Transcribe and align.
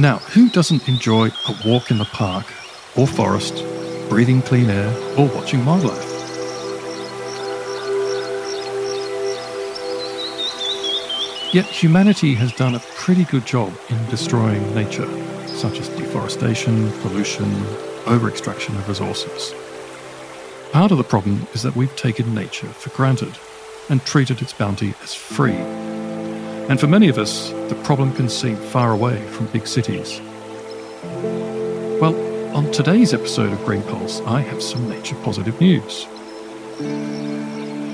Now, 0.00 0.16
who 0.32 0.48
doesn't 0.48 0.88
enjoy 0.88 1.28
a 1.28 1.54
walk 1.62 1.90
in 1.90 1.98
the 1.98 2.06
park 2.06 2.46
or 2.96 3.06
forest, 3.06 3.62
breathing 4.08 4.40
clean 4.40 4.70
air, 4.70 4.88
or 5.18 5.28
watching 5.28 5.62
wildlife? 5.66 6.08
Yet 11.52 11.66
humanity 11.66 12.32
has 12.32 12.50
done 12.52 12.76
a 12.76 12.82
pretty 12.94 13.24
good 13.24 13.44
job 13.44 13.74
in 13.90 14.06
destroying 14.08 14.74
nature, 14.74 15.06
such 15.46 15.78
as 15.80 15.90
deforestation, 15.90 16.90
pollution, 17.02 17.52
over 18.06 18.30
extraction 18.30 18.74
of 18.76 18.88
resources. 18.88 19.52
Part 20.72 20.92
of 20.92 20.96
the 20.96 21.04
problem 21.04 21.46
is 21.52 21.62
that 21.62 21.76
we've 21.76 21.94
taken 21.96 22.34
nature 22.34 22.68
for 22.68 22.88
granted 22.96 23.36
and 23.90 24.02
treated 24.06 24.40
its 24.40 24.54
bounty 24.54 24.94
as 25.02 25.12
free 25.12 25.89
and 26.68 26.78
for 26.78 26.86
many 26.86 27.08
of 27.08 27.18
us, 27.18 27.50
the 27.68 27.80
problem 27.84 28.12
can 28.12 28.28
seem 28.28 28.56
far 28.56 28.92
away 28.92 29.24
from 29.28 29.46
big 29.46 29.66
cities. 29.66 30.20
Well, 32.00 32.14
on 32.56 32.70
today's 32.72 33.14
episode 33.14 33.52
of 33.52 33.64
Green 33.64 33.82
Pulse, 33.82 34.20
I 34.22 34.40
have 34.40 34.62
some 34.62 34.88
nature 34.88 35.16
positive 35.22 35.60
news. 35.60 36.06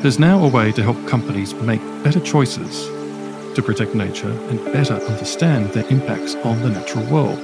There's 0.03 0.19
now 0.19 0.45
a 0.45 0.49
way 0.49 0.73
to 0.73 0.83
help 0.83 1.07
companies 1.07 1.55
make 1.55 1.81
better 2.05 2.21
choices 2.21 2.87
to 3.55 3.63
protect 3.63 3.95
nature 3.95 4.31
and 4.49 4.65
better 4.67 4.95
understand 4.95 5.71
their 5.71 5.87
impacts 5.89 6.35
on 6.37 6.61
the 6.63 6.69
natural 6.69 7.05
world. 7.07 7.39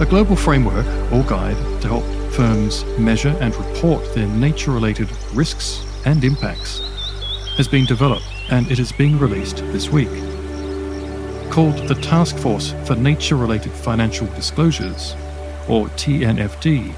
A 0.00 0.06
global 0.06 0.36
framework 0.36 0.86
or 1.12 1.22
guide 1.24 1.56
to 1.82 1.88
help 1.88 2.23
firms 2.34 2.84
measure 2.98 3.36
and 3.40 3.54
report 3.56 4.14
their 4.14 4.26
nature 4.26 4.72
related 4.72 5.08
risks 5.32 5.84
and 6.04 6.24
impacts 6.24 6.80
has 7.56 7.68
been 7.68 7.86
developed 7.86 8.26
and 8.50 8.70
it 8.70 8.78
is 8.78 8.92
being 8.92 9.18
released 9.18 9.58
this 9.72 9.88
week. 9.90 10.08
Called 11.50 11.76
the 11.88 11.98
Task 12.02 12.36
Force 12.36 12.74
for 12.84 12.96
Nature 12.96 13.36
Related 13.36 13.70
Financial 13.70 14.26
Disclosures, 14.34 15.14
or 15.68 15.86
TNFD, 15.90 16.92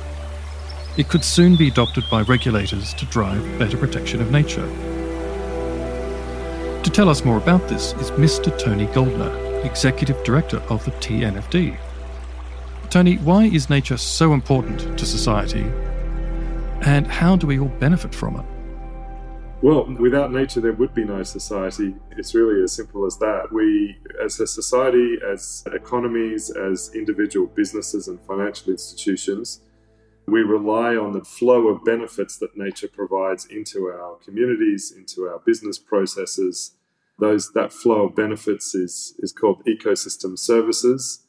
it 0.97 1.09
could 1.09 1.23
soon 1.23 1.57
be 1.57 1.69
adopted 1.69 2.05
by 2.11 2.23
regulators 2.23 2.95
to 2.95 3.05
drive 3.07 3.59
better 3.59 3.77
protection 3.77 4.23
of 4.23 4.31
nature. 4.31 4.67
To 6.83 6.91
tell 6.91 7.11
us 7.11 7.25
more 7.25 7.37
about 7.37 7.69
this 7.69 7.93
is 7.95 8.11
Mr. 8.13 8.57
Tony 8.59 8.87
Goldner, 8.87 9.63
Executive 9.63 10.23
Director 10.25 10.63
of 10.71 10.85
the 10.87 10.93
TNFD. 10.93 11.77
Tony, 12.91 13.17
why 13.17 13.45
is 13.45 13.69
nature 13.69 13.97
so 13.97 14.33
important 14.33 14.99
to 14.99 15.05
society? 15.05 15.65
And 16.83 17.07
how 17.07 17.37
do 17.37 17.47
we 17.47 17.59
all 17.59 17.69
benefit 17.69 18.15
from 18.15 18.37
it? 18.37 18.47
Well, 19.63 19.87
without 19.99 20.33
nature, 20.33 20.61
there 20.61 20.73
would 20.73 20.95
be 20.95 21.05
no 21.05 21.23
society. 21.23 21.95
It's 22.13 22.35
really 22.35 22.63
as 22.63 22.73
simple 22.73 23.07
as 23.07 23.17
that. 23.19 23.49
We, 23.51 23.97
as 24.23 24.39
a 24.39 24.47
society, 24.47 25.17
as 25.27 25.65
economies, 25.73 26.51
as 26.51 26.91
individual 26.95 27.47
businesses 27.47 28.07
and 28.07 28.21
financial 28.21 28.71
institutions, 28.71 29.63
we 30.27 30.41
rely 30.41 30.97
on 30.97 31.13
the 31.13 31.25
flow 31.25 31.69
of 31.69 31.85
benefits 31.85 32.37
that 32.39 32.57
nature 32.57 32.89
provides 32.89 33.47
into 33.47 33.87
our 33.87 34.17
communities, 34.25 34.93
into 34.97 35.23
our 35.23 35.41
business 35.41 35.79
processes. 35.79 36.77
Those 37.19 37.53
that 37.53 37.73
flow 37.73 38.07
of 38.07 38.15
benefits 38.15 38.75
is, 38.75 39.15
is 39.19 39.33
called 39.33 39.65
ecosystem 39.65 40.39
services 40.39 41.26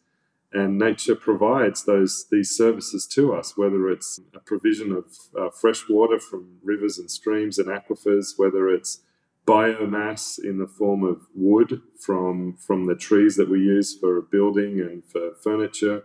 and 0.57 0.79
nature 0.79 1.15
provides 1.15 1.85
those 1.85 2.25
these 2.31 2.49
services 2.49 3.05
to 3.05 3.33
us 3.33 3.55
whether 3.55 3.89
it's 3.89 4.19
a 4.33 4.39
provision 4.39 4.91
of 4.91 5.05
uh, 5.39 5.49
fresh 5.49 5.87
water 5.87 6.19
from 6.19 6.57
rivers 6.63 6.97
and 6.97 7.11
streams 7.11 7.59
and 7.59 7.67
aquifers 7.67 8.33
whether 8.37 8.67
it's 8.67 9.01
biomass 9.45 10.37
in 10.43 10.57
the 10.57 10.67
form 10.67 11.03
of 11.03 11.27
wood 11.35 11.81
from 11.99 12.55
from 12.57 12.87
the 12.87 12.95
trees 12.95 13.35
that 13.35 13.49
we 13.49 13.59
use 13.59 13.95
for 13.95 14.21
building 14.21 14.79
and 14.81 15.05
for 15.05 15.31
furniture 15.43 16.03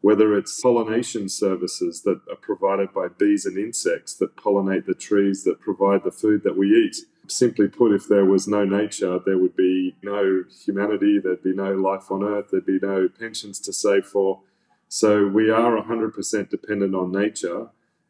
whether 0.00 0.36
it's 0.36 0.60
pollination 0.60 1.28
services 1.28 2.02
that 2.02 2.20
are 2.30 2.36
provided 2.36 2.92
by 2.92 3.08
bees 3.08 3.44
and 3.44 3.58
insects 3.58 4.14
that 4.14 4.36
pollinate 4.36 4.86
the 4.86 4.94
trees 4.94 5.44
that 5.44 5.60
provide 5.60 6.04
the 6.04 6.10
food 6.10 6.42
that 6.44 6.56
we 6.56 6.68
eat 6.68 6.96
Simply 7.26 7.68
put, 7.68 7.92
if 7.92 8.06
there 8.08 8.24
was 8.24 8.46
no 8.46 8.64
nature, 8.64 9.18
there 9.24 9.38
would 9.38 9.56
be 9.56 9.96
no 10.02 10.44
humanity, 10.64 11.18
there'd 11.18 11.42
be 11.42 11.54
no 11.54 11.72
life 11.72 12.10
on 12.10 12.22
earth, 12.22 12.48
there'd 12.50 12.66
be 12.66 12.78
no 12.82 13.08
pensions 13.08 13.58
to 13.60 13.72
save 13.72 14.06
for. 14.06 14.40
So 14.88 15.26
we 15.26 15.50
are 15.50 15.82
100% 15.82 16.50
dependent 16.50 16.94
on 16.94 17.12
nature. 17.12 17.68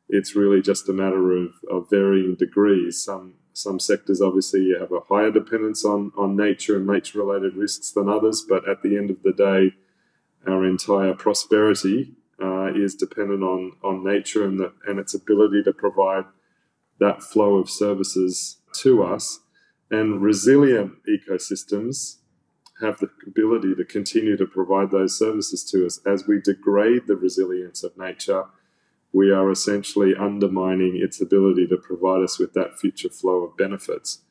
It's 0.09 0.35
really 0.35 0.61
just 0.61 0.89
a 0.89 0.93
matter 0.93 1.33
of, 1.33 1.55
of 1.71 1.89
varying 1.89 2.35
degrees. 2.35 3.03
Some 3.03 3.35
some 3.55 3.79
sectors 3.79 4.21
obviously 4.21 4.73
have 4.79 4.91
a 4.91 5.01
higher 5.09 5.31
dependence 5.31 5.85
on, 5.85 6.11
on 6.19 6.37
nature 6.37 6.77
and 6.77 6.87
nature 6.89 7.21
related 7.21 7.55
risks 7.55 7.93
than 7.93 8.09
others, 8.09 8.45
but 8.47 8.69
at 8.69 8.83
the 8.83 8.99
end 8.99 9.11
of 9.11 9.23
the 9.23 9.33
day, 9.33 9.75
our 10.47 10.67
entire 10.67 11.15
prosperity 11.15 12.15
uh, 12.43 12.75
is 12.75 12.97
dependent 12.97 13.45
on, 13.45 13.73
on 13.85 14.05
nature 14.05 14.45
and, 14.45 14.59
the, 14.59 14.73
and 14.89 14.99
its 14.99 15.15
ability 15.15 15.63
to 15.63 15.73
provide 15.73 16.25
that 16.99 17.23
flow 17.23 17.55
of 17.55 17.71
services 17.71 18.59
to 18.75 19.03
us. 19.03 19.41
And 19.91 20.23
resilient 20.23 20.95
ecosystems 21.09 22.17
have 22.81 22.99
the 22.99 23.09
ability 23.27 23.75
to 23.77 23.85
continue 23.85 24.37
to 24.37 24.47
provide 24.47 24.91
those 24.91 25.19
services 25.19 25.65
to 25.71 25.87
us. 25.87 26.01
As 26.07 26.27
we 26.27 26.41
degrade 26.41 27.07
the 27.07 27.17
resilience 27.17 27.85
of 27.85 27.97
nature, 27.97 28.45
we 29.13 29.31
are 29.31 29.51
essentially 29.51 30.15
undermining 30.19 30.97
its 30.97 31.21
ability 31.21 31.69
to 31.69 31.77
provide 31.77 32.23
us 32.23 32.39
with 32.39 32.53
that 32.55 32.79
future 32.79 33.09
flow 33.09 33.45
of 33.45 33.57
benefits. 33.57 34.23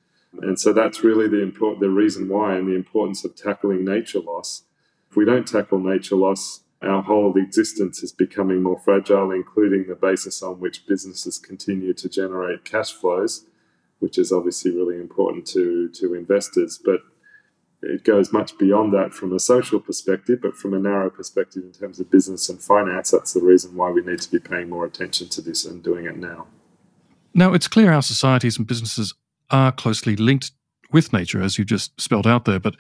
And 0.42 0.60
so 0.60 0.74
that's 0.74 1.04
really 1.04 1.28
the 1.28 1.42
important 1.42 1.80
the 1.80 1.90
reason 1.90 2.28
why 2.28 2.56
and 2.56 2.68
the 2.68 2.75
importance 2.75 3.24
of 3.24 3.36
tackling 3.36 3.86
nature 3.86 4.20
loss. 4.20 4.64
If 5.10 5.16
we 5.16 5.25
don't 5.25 5.48
tackle 5.48 5.80
nature 5.80 6.16
loss, 6.16 6.62
our 6.81 7.02
whole 7.02 7.38
existence 7.38 8.04
is 8.04 8.12
becoming 8.12 8.62
more 8.62 8.80
fragile, 8.80 9.31
including 9.31 9.88
the 9.88 9.96
basis 9.96 10.44
on 10.44 10.60
which 10.60 10.86
businesses 10.86 11.38
continue 11.38 11.94
to 11.94 12.10
generate 12.10 12.66
cash 12.66 12.92
flows, 12.92 13.46
which 14.03 14.18
is 14.18 14.34
obviously 14.34 14.69
really 14.69 14.97
important 14.97 15.47
to, 15.47 15.88
to 15.88 16.14
investors. 16.14 16.78
But 16.84 17.00
it 17.81 18.03
goes 18.03 18.34
much 18.34 18.58
beyond 18.58 18.94
that 18.94 19.14
from 19.14 19.31
a 19.31 19.40
social 19.40 19.80
perspective, 19.80 20.40
but 20.41 20.58
from 20.58 20.74
a 20.74 20.80
narrow 20.80 21.09
perspective 21.09 21.64
in 21.64 21.72
terms 21.72 22.02
of 22.02 22.12
business 22.12 22.50
and 22.50 22.62
finance, 22.62 23.12
that's 23.12 23.31
the 23.31 23.42
reason 23.42 23.78
why 23.78 23.92
we 23.92 24.02
need 24.02 24.19
to 24.19 24.30
be 24.30 24.40
paying 24.40 24.69
more 24.69 24.86
attention 24.86 25.30
to 25.30 25.42
this 25.42 25.63
and 25.63 25.81
doing 25.81 26.06
it 26.06 26.18
now. 26.18 26.47
Now, 27.34 27.53
it's 27.53 27.69
clear 27.69 27.94
our 27.94 28.02
societies 28.02 28.58
and 28.58 28.68
businesses 28.68 29.13
are 29.50 29.72
closely 29.72 30.18
linked 30.18 30.52
with 30.92 31.13
nature, 31.13 31.42
as 31.42 31.58
you 31.58 31.63
just 31.63 32.00
spelled 32.00 32.28
out 32.28 32.44
there, 32.44 32.59
but 32.59 32.75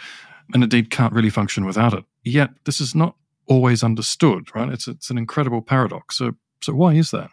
and 0.53 0.61
indeed 0.61 0.91
can't 0.91 1.13
really 1.13 1.29
function 1.29 1.63
without 1.63 1.93
it. 1.93 2.03
Yet, 2.25 2.49
this 2.65 2.81
is 2.81 2.93
not 2.93 3.15
always 3.47 3.81
understood, 3.81 4.53
right? 4.53 4.67
It's 4.67 4.89
it's 4.89 5.09
an 5.09 5.17
incredible 5.17 5.61
paradox. 5.61 6.17
So 6.17 6.33
so 6.61 6.73
why 6.73 6.95
is 6.95 7.11
that? 7.11 7.29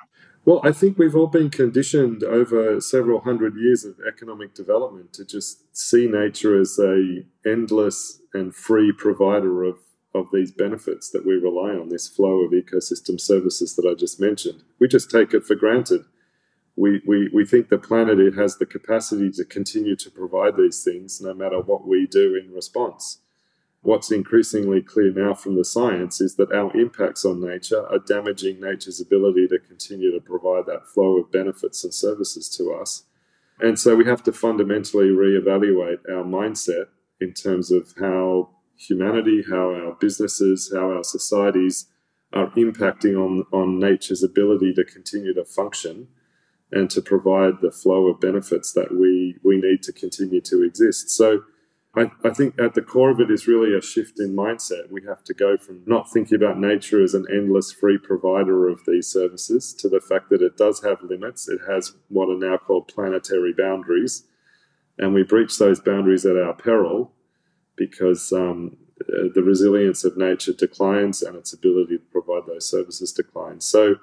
Well, 0.50 0.60
I 0.64 0.72
think 0.72 0.98
we've 0.98 1.14
all 1.14 1.28
been 1.28 1.48
conditioned 1.48 2.24
over 2.24 2.80
several 2.80 3.20
hundred 3.20 3.54
years 3.54 3.84
of 3.84 4.00
economic 4.04 4.52
development 4.52 5.12
to 5.12 5.24
just 5.24 5.76
see 5.76 6.08
nature 6.08 6.60
as 6.60 6.76
a 6.76 7.22
endless 7.46 8.20
and 8.34 8.52
free 8.52 8.90
provider 8.90 9.62
of 9.62 9.76
of 10.12 10.26
these 10.32 10.50
benefits 10.50 11.08
that 11.10 11.24
we 11.24 11.34
rely 11.34 11.70
on, 11.70 11.88
this 11.88 12.08
flow 12.08 12.40
of 12.40 12.50
ecosystem 12.50 13.20
services 13.20 13.76
that 13.76 13.88
I 13.88 13.94
just 13.94 14.18
mentioned. 14.18 14.64
We 14.80 14.88
just 14.88 15.08
take 15.08 15.32
it 15.32 15.44
for 15.44 15.54
granted. 15.54 16.00
We, 16.74 17.00
we, 17.06 17.30
we 17.32 17.44
think 17.44 17.68
the 17.68 17.78
planet 17.78 18.18
it 18.18 18.34
has 18.34 18.58
the 18.58 18.66
capacity 18.66 19.30
to 19.30 19.44
continue 19.44 19.94
to 19.94 20.10
provide 20.10 20.56
these 20.56 20.82
things 20.82 21.20
no 21.20 21.32
matter 21.32 21.60
what 21.60 21.86
we 21.86 22.08
do 22.08 22.34
in 22.34 22.52
response. 22.52 23.20
What's 23.82 24.12
increasingly 24.12 24.82
clear 24.82 25.12
now 25.12 25.34
from 25.34 25.56
the 25.56 25.64
science 25.64 26.20
is 26.20 26.36
that 26.36 26.52
our 26.52 26.74
impacts 26.76 27.24
on 27.24 27.40
nature 27.40 27.86
are 27.86 27.98
damaging 27.98 28.60
nature's 28.60 29.00
ability 29.00 29.48
to 29.48 29.58
continue 29.58 30.12
to 30.12 30.20
provide 30.20 30.66
that 30.66 30.86
flow 30.86 31.18
of 31.18 31.32
benefits 31.32 31.82
and 31.82 31.94
services 31.94 32.48
to 32.58 32.74
us. 32.74 33.04
And 33.58 33.78
so 33.78 33.96
we 33.96 34.04
have 34.04 34.22
to 34.24 34.32
fundamentally 34.32 35.08
reevaluate 35.08 36.00
our 36.10 36.24
mindset 36.24 36.86
in 37.20 37.32
terms 37.32 37.70
of 37.70 37.94
how 37.98 38.50
humanity, 38.76 39.44
how 39.48 39.74
our 39.74 39.96
businesses, 40.00 40.72
how 40.74 40.90
our 40.92 41.04
societies 41.04 41.86
are 42.32 42.50
impacting 42.50 43.16
on, 43.16 43.44
on 43.52 43.78
nature's 43.78 44.22
ability 44.22 44.72
to 44.74 44.84
continue 44.84 45.34
to 45.34 45.44
function 45.44 46.08
and 46.72 46.88
to 46.90 47.02
provide 47.02 47.60
the 47.60 47.70
flow 47.70 48.06
of 48.06 48.20
benefits 48.20 48.72
that 48.72 48.92
we 48.92 49.36
we, 49.42 49.56
need 49.60 49.82
to 49.82 49.92
continue 49.92 50.40
to 50.40 50.62
exist. 50.62 51.10
So 51.10 51.42
I, 51.96 52.10
I 52.24 52.30
think 52.30 52.58
at 52.60 52.74
the 52.74 52.82
core 52.82 53.10
of 53.10 53.20
it 53.20 53.30
is 53.30 53.48
really 53.48 53.76
a 53.76 53.82
shift 53.82 54.20
in 54.20 54.34
mindset. 54.36 54.90
We 54.90 55.02
have 55.08 55.24
to 55.24 55.34
go 55.34 55.56
from 55.56 55.82
not 55.86 56.10
thinking 56.10 56.36
about 56.36 56.58
nature 56.58 57.02
as 57.02 57.14
an 57.14 57.26
endless 57.28 57.72
free 57.72 57.98
provider 57.98 58.68
of 58.68 58.80
these 58.86 59.08
services 59.08 59.74
to 59.74 59.88
the 59.88 60.00
fact 60.00 60.30
that 60.30 60.42
it 60.42 60.56
does 60.56 60.82
have 60.84 61.02
limits. 61.02 61.48
It 61.48 61.60
has 61.68 61.94
what 62.08 62.28
are 62.28 62.38
now 62.38 62.58
called 62.58 62.86
planetary 62.86 63.52
boundaries. 63.52 64.24
And 64.98 65.14
we 65.14 65.24
breach 65.24 65.58
those 65.58 65.80
boundaries 65.80 66.24
at 66.24 66.36
our 66.36 66.54
peril 66.54 67.12
because 67.74 68.32
um, 68.32 68.76
the 69.08 69.42
resilience 69.42 70.04
of 70.04 70.16
nature 70.16 70.52
declines 70.52 71.22
and 71.22 71.34
its 71.36 71.52
ability 71.52 71.98
to 71.98 72.04
provide 72.12 72.46
those 72.46 72.68
services 72.68 73.12
declines. 73.12 73.64
So, 73.64 73.96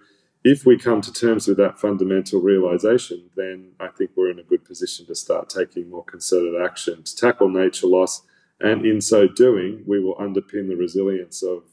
if 0.44 0.66
we 0.66 0.78
come 0.78 1.02
to 1.02 1.12
terms 1.12 1.48
with 1.48 1.58
that 1.58 1.80
fundamental 1.80 2.40
realization, 2.40 3.30
then 3.36 3.72
I 3.80 3.88
think 3.88 4.12
we're 4.16 4.32
in 4.32 4.40
a 4.40 4.44
good 4.44 4.64
position 4.64 5.06
to 5.08 5.16
start 5.16 5.50
taking 5.50 5.90
more 5.90 6.04
concerted 6.04 6.62
action 6.62 7.04
to 7.04 7.16
tackle 7.16 7.50
nature 7.50 7.88
loss. 7.88 8.22
And 8.60 8.86
in 8.86 9.02
so 9.02 9.28
doing, 9.28 9.84
we 9.86 10.04
will 10.04 10.16
underpin 10.16 10.68
the 10.68 10.76
resilience 10.76 11.44
of 11.44 11.64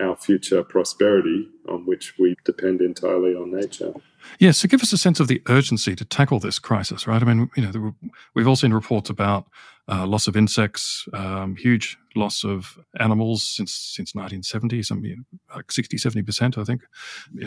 our 0.00 0.16
future 0.16 0.62
prosperity 0.62 1.48
on 1.68 1.86
which 1.86 2.18
we 2.18 2.36
depend 2.44 2.80
entirely 2.80 3.34
on 3.34 3.52
nature. 3.52 3.94
Yes, 4.38 4.58
so 4.58 4.68
give 4.68 4.82
us 4.82 4.92
a 4.92 4.98
sense 4.98 5.20
of 5.20 5.28
the 5.28 5.42
urgency 5.48 5.94
to 5.96 6.04
tackle 6.04 6.38
this 6.38 6.58
crisis, 6.58 7.06
right? 7.06 7.22
I 7.22 7.24
mean, 7.24 7.50
you 7.56 7.62
know, 7.62 7.94
we've 8.34 8.48
all 8.48 8.56
seen 8.56 8.72
reports 8.72 9.10
about 9.10 9.46
uh, 9.88 10.06
loss 10.06 10.26
of 10.26 10.36
insects, 10.36 11.06
um, 11.12 11.56
huge 11.56 11.98
loss 12.14 12.44
of 12.44 12.78
animals 13.00 13.42
since 13.42 13.72
since 13.72 14.14
1970, 14.14 14.82
some 14.82 15.04
you 15.04 15.24
like 15.54 15.72
60, 15.72 15.98
70 15.98 16.22
percent, 16.22 16.58
I 16.58 16.64
think, 16.64 16.82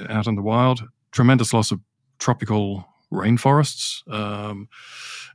out 0.09 0.27
in 0.27 0.35
the 0.35 0.41
wild. 0.41 0.83
Tremendous 1.11 1.53
loss 1.53 1.71
of 1.71 1.79
tropical 2.19 2.85
rainforests. 3.11 4.07
Um, 4.11 4.67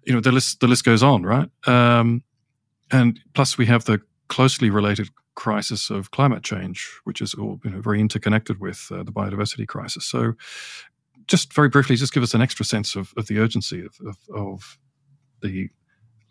you 0.04 0.12
know, 0.12 0.20
the 0.20 0.32
list 0.32 0.60
the 0.60 0.69
list 0.69 0.84
goes 0.84 1.02
on, 1.02 1.22
right? 1.22 1.48
Um, 1.66 2.22
and 2.90 3.20
plus, 3.34 3.56
we 3.56 3.66
have 3.66 3.84
the 3.84 4.00
closely 4.28 4.70
related 4.70 5.08
crisis 5.34 5.90
of 5.90 6.10
climate 6.10 6.42
change, 6.42 6.87
which 7.04 7.22
is 7.22 7.34
all 7.34 7.58
you 7.64 7.70
know, 7.70 7.81
very 7.81 8.00
interconnected 8.00 8.60
with 8.60 8.88
uh, 8.90 9.02
the 9.02 9.12
biodiversity 9.12 9.66
crisis. 9.66 10.04
So, 10.04 10.34
just 11.31 11.55
very 11.55 11.69
briefly, 11.69 11.97
just 11.97 12.12
give 12.12 12.25
us 12.25 12.35
an 12.35 12.43
extra 12.43 12.67
sense 12.67 12.97
of, 12.97 13.15
of 13.17 13.29
the 13.29 13.38
urgency 13.38 13.85
of, 13.85 13.94
of, 14.06 14.17
of, 14.35 14.79
the 15.43 15.71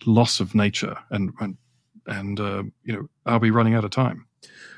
loss 0.06 0.40
of 0.40 0.54
nature 0.54 0.96
and 1.10 1.32
and, 1.40 1.58
and 2.06 2.40
uh, 2.40 2.64
you 2.84 2.94
know, 2.94 3.10
are 3.26 3.40
we 3.40 3.50
running 3.50 3.74
out 3.74 3.84
of 3.84 3.90
time? 3.90 4.28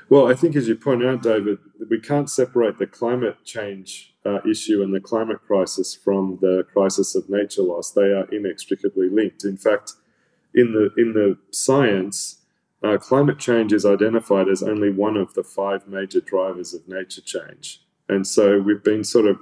Well, 0.08 0.26
I 0.26 0.34
think 0.34 0.56
as 0.56 0.68
you 0.68 0.74
point 0.74 1.04
out, 1.04 1.22
David, 1.22 1.58
we 1.90 2.00
can't 2.00 2.30
separate 2.30 2.78
the 2.78 2.86
climate 2.86 3.44
change 3.44 4.14
uh, 4.24 4.38
issue 4.48 4.82
and 4.82 4.94
the 4.94 5.00
climate 5.00 5.40
crisis 5.46 5.94
from 5.94 6.38
the 6.40 6.64
crisis 6.72 7.14
of 7.14 7.28
nature 7.28 7.62
loss. 7.62 7.90
They 7.90 8.12
are 8.12 8.26
inextricably 8.32 9.10
linked. 9.10 9.44
In 9.44 9.58
fact, 9.58 9.92
in 10.54 10.72
the 10.72 10.90
in 10.96 11.12
the 11.12 11.36
science, 11.50 12.38
uh, 12.82 12.96
climate 12.96 13.38
change 13.38 13.72
is 13.72 13.84
identified 13.84 14.48
as 14.48 14.62
only 14.62 14.90
one 14.90 15.16
of 15.16 15.34
the 15.34 15.44
five 15.44 15.86
major 15.86 16.20
drivers 16.20 16.72
of 16.72 16.88
nature 16.88 17.22
change. 17.22 17.82
And 18.08 18.26
so 18.26 18.60
we've 18.60 18.82
been 18.82 19.04
sort 19.04 19.26
of 19.26 19.38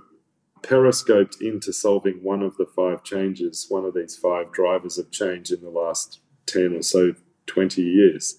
periscoped 0.62 1.40
into 1.40 1.72
solving 1.72 2.22
one 2.22 2.42
of 2.42 2.56
the 2.56 2.66
five 2.66 3.02
changes, 3.02 3.66
one 3.68 3.84
of 3.84 3.94
these 3.94 4.16
five 4.16 4.52
drivers 4.52 4.98
of 4.98 5.10
change 5.10 5.50
in 5.50 5.60
the 5.60 5.70
last 5.70 6.20
10 6.46 6.74
or 6.74 6.82
so, 6.82 7.14
20 7.46 7.82
years. 7.82 8.36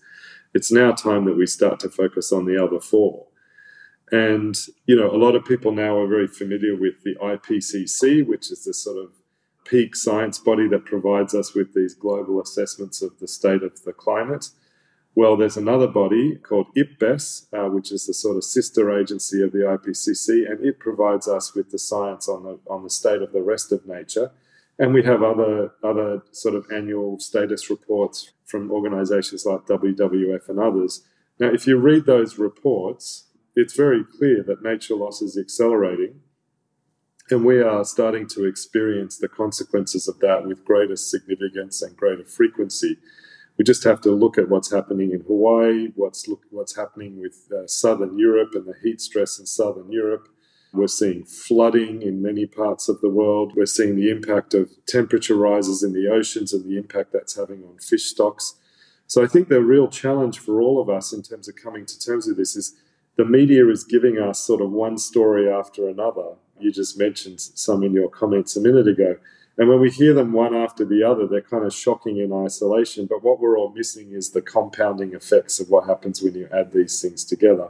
It's 0.53 0.71
now 0.71 0.91
time 0.91 1.25
that 1.25 1.37
we 1.37 1.47
start 1.47 1.79
to 1.81 1.89
focus 1.89 2.31
on 2.31 2.45
the 2.45 2.61
other 2.61 2.79
four. 2.79 3.27
And, 4.11 4.57
you 4.85 4.95
know, 4.95 5.09
a 5.09 5.15
lot 5.15 5.35
of 5.35 5.45
people 5.45 5.71
now 5.71 5.97
are 5.97 6.07
very 6.07 6.27
familiar 6.27 6.75
with 6.75 7.03
the 7.03 7.15
IPCC, 7.15 8.25
which 8.27 8.51
is 8.51 8.65
the 8.65 8.73
sort 8.73 8.97
of 8.97 9.11
peak 9.63 9.95
science 9.95 10.37
body 10.37 10.67
that 10.67 10.85
provides 10.85 11.33
us 11.33 11.53
with 11.53 11.73
these 11.73 11.93
global 11.93 12.41
assessments 12.41 13.01
of 13.01 13.17
the 13.19 13.27
state 13.27 13.63
of 13.63 13.83
the 13.83 13.93
climate. 13.93 14.49
Well, 15.13 15.35
there's 15.35 15.57
another 15.57 15.87
body 15.87 16.37
called 16.37 16.67
IPBES, 16.75 17.47
uh, 17.53 17.69
which 17.69 17.91
is 17.91 18.07
the 18.07 18.13
sort 18.13 18.37
of 18.37 18.45
sister 18.45 18.97
agency 18.97 19.43
of 19.43 19.51
the 19.51 19.59
IPCC, 19.59 20.49
and 20.49 20.65
it 20.65 20.79
provides 20.79 21.27
us 21.27 21.53
with 21.53 21.71
the 21.71 21.79
science 21.79 22.29
on 22.29 22.43
the 22.43 22.59
on 22.67 22.83
the 22.83 22.89
state 22.89 23.21
of 23.21 23.33
the 23.33 23.41
rest 23.41 23.73
of 23.73 23.85
nature. 23.85 24.31
And 24.79 24.93
we 24.93 25.03
have 25.03 25.21
other 25.21 25.71
other 25.83 26.21
sort 26.31 26.55
of 26.55 26.65
annual 26.73 27.19
status 27.19 27.69
reports 27.69 28.31
from 28.45 28.71
organisations 28.71 29.45
like 29.45 29.65
WWF 29.65 30.47
and 30.47 30.59
others. 30.59 31.03
Now, 31.39 31.47
if 31.47 31.67
you 31.67 31.77
read 31.77 32.05
those 32.05 32.37
reports, 32.37 33.27
it's 33.53 33.75
very 33.75 34.05
clear 34.05 34.43
that 34.43 34.63
nature 34.63 34.95
loss 34.95 35.21
is 35.21 35.37
accelerating, 35.37 36.21
and 37.29 37.43
we 37.43 37.61
are 37.61 37.83
starting 37.83 38.27
to 38.29 38.45
experience 38.45 39.17
the 39.17 39.27
consequences 39.27 40.07
of 40.07 40.19
that 40.19 40.47
with 40.47 40.63
greater 40.63 40.95
significance 40.95 41.81
and 41.81 41.97
greater 41.97 42.23
frequency 42.23 42.97
we 43.61 43.63
just 43.63 43.83
have 43.83 44.01
to 44.01 44.09
look 44.09 44.39
at 44.39 44.49
what's 44.49 44.71
happening 44.71 45.11
in 45.11 45.21
Hawaii, 45.21 45.89
what's 45.93 46.27
look, 46.27 46.41
what's 46.49 46.75
happening 46.75 47.21
with 47.21 47.47
uh, 47.55 47.67
southern 47.67 48.17
Europe 48.17 48.55
and 48.55 48.65
the 48.65 48.73
heat 48.81 48.99
stress 48.99 49.37
in 49.37 49.45
southern 49.45 49.91
Europe. 49.91 50.27
We're 50.73 50.87
seeing 50.87 51.25
flooding 51.25 52.01
in 52.01 52.23
many 52.23 52.47
parts 52.47 52.89
of 52.89 53.01
the 53.01 53.09
world. 53.09 53.53
We're 53.55 53.67
seeing 53.67 53.95
the 53.95 54.09
impact 54.09 54.55
of 54.55 54.71
temperature 54.87 55.35
rises 55.35 55.83
in 55.83 55.93
the 55.93 56.07
oceans 56.07 56.53
and 56.53 56.65
the 56.65 56.75
impact 56.75 57.13
that's 57.13 57.35
having 57.35 57.63
on 57.63 57.77
fish 57.77 58.05
stocks. 58.05 58.55
So 59.05 59.23
I 59.23 59.27
think 59.27 59.47
the 59.47 59.61
real 59.61 59.87
challenge 59.87 60.39
for 60.39 60.59
all 60.59 60.81
of 60.81 60.89
us 60.89 61.13
in 61.13 61.21
terms 61.21 61.47
of 61.47 61.55
coming 61.55 61.85
to 61.85 61.99
terms 61.99 62.25
with 62.25 62.37
this 62.37 62.55
is 62.55 62.75
the 63.15 63.25
media 63.25 63.69
is 63.69 63.83
giving 63.83 64.17
us 64.17 64.39
sort 64.39 64.61
of 64.61 64.71
one 64.71 64.97
story 64.97 65.47
after 65.47 65.87
another. 65.87 66.29
You 66.59 66.71
just 66.71 66.97
mentioned 66.97 67.39
some 67.39 67.83
in 67.83 67.93
your 67.93 68.09
comments 68.09 68.57
a 68.57 68.59
minute 68.59 68.87
ago. 68.87 69.17
And 69.57 69.67
when 69.67 69.79
we 69.79 69.91
hear 69.91 70.13
them 70.13 70.31
one 70.31 70.55
after 70.55 70.85
the 70.85 71.03
other, 71.03 71.27
they're 71.27 71.41
kind 71.41 71.65
of 71.65 71.73
shocking 71.73 72.17
in 72.17 72.31
isolation. 72.31 73.05
But 73.05 73.23
what 73.23 73.39
we're 73.39 73.57
all 73.57 73.73
missing 73.73 74.11
is 74.11 74.29
the 74.29 74.41
compounding 74.41 75.13
effects 75.13 75.59
of 75.59 75.69
what 75.69 75.87
happens 75.87 76.21
when 76.21 76.35
you 76.35 76.47
add 76.53 76.71
these 76.71 77.01
things 77.01 77.25
together. 77.25 77.69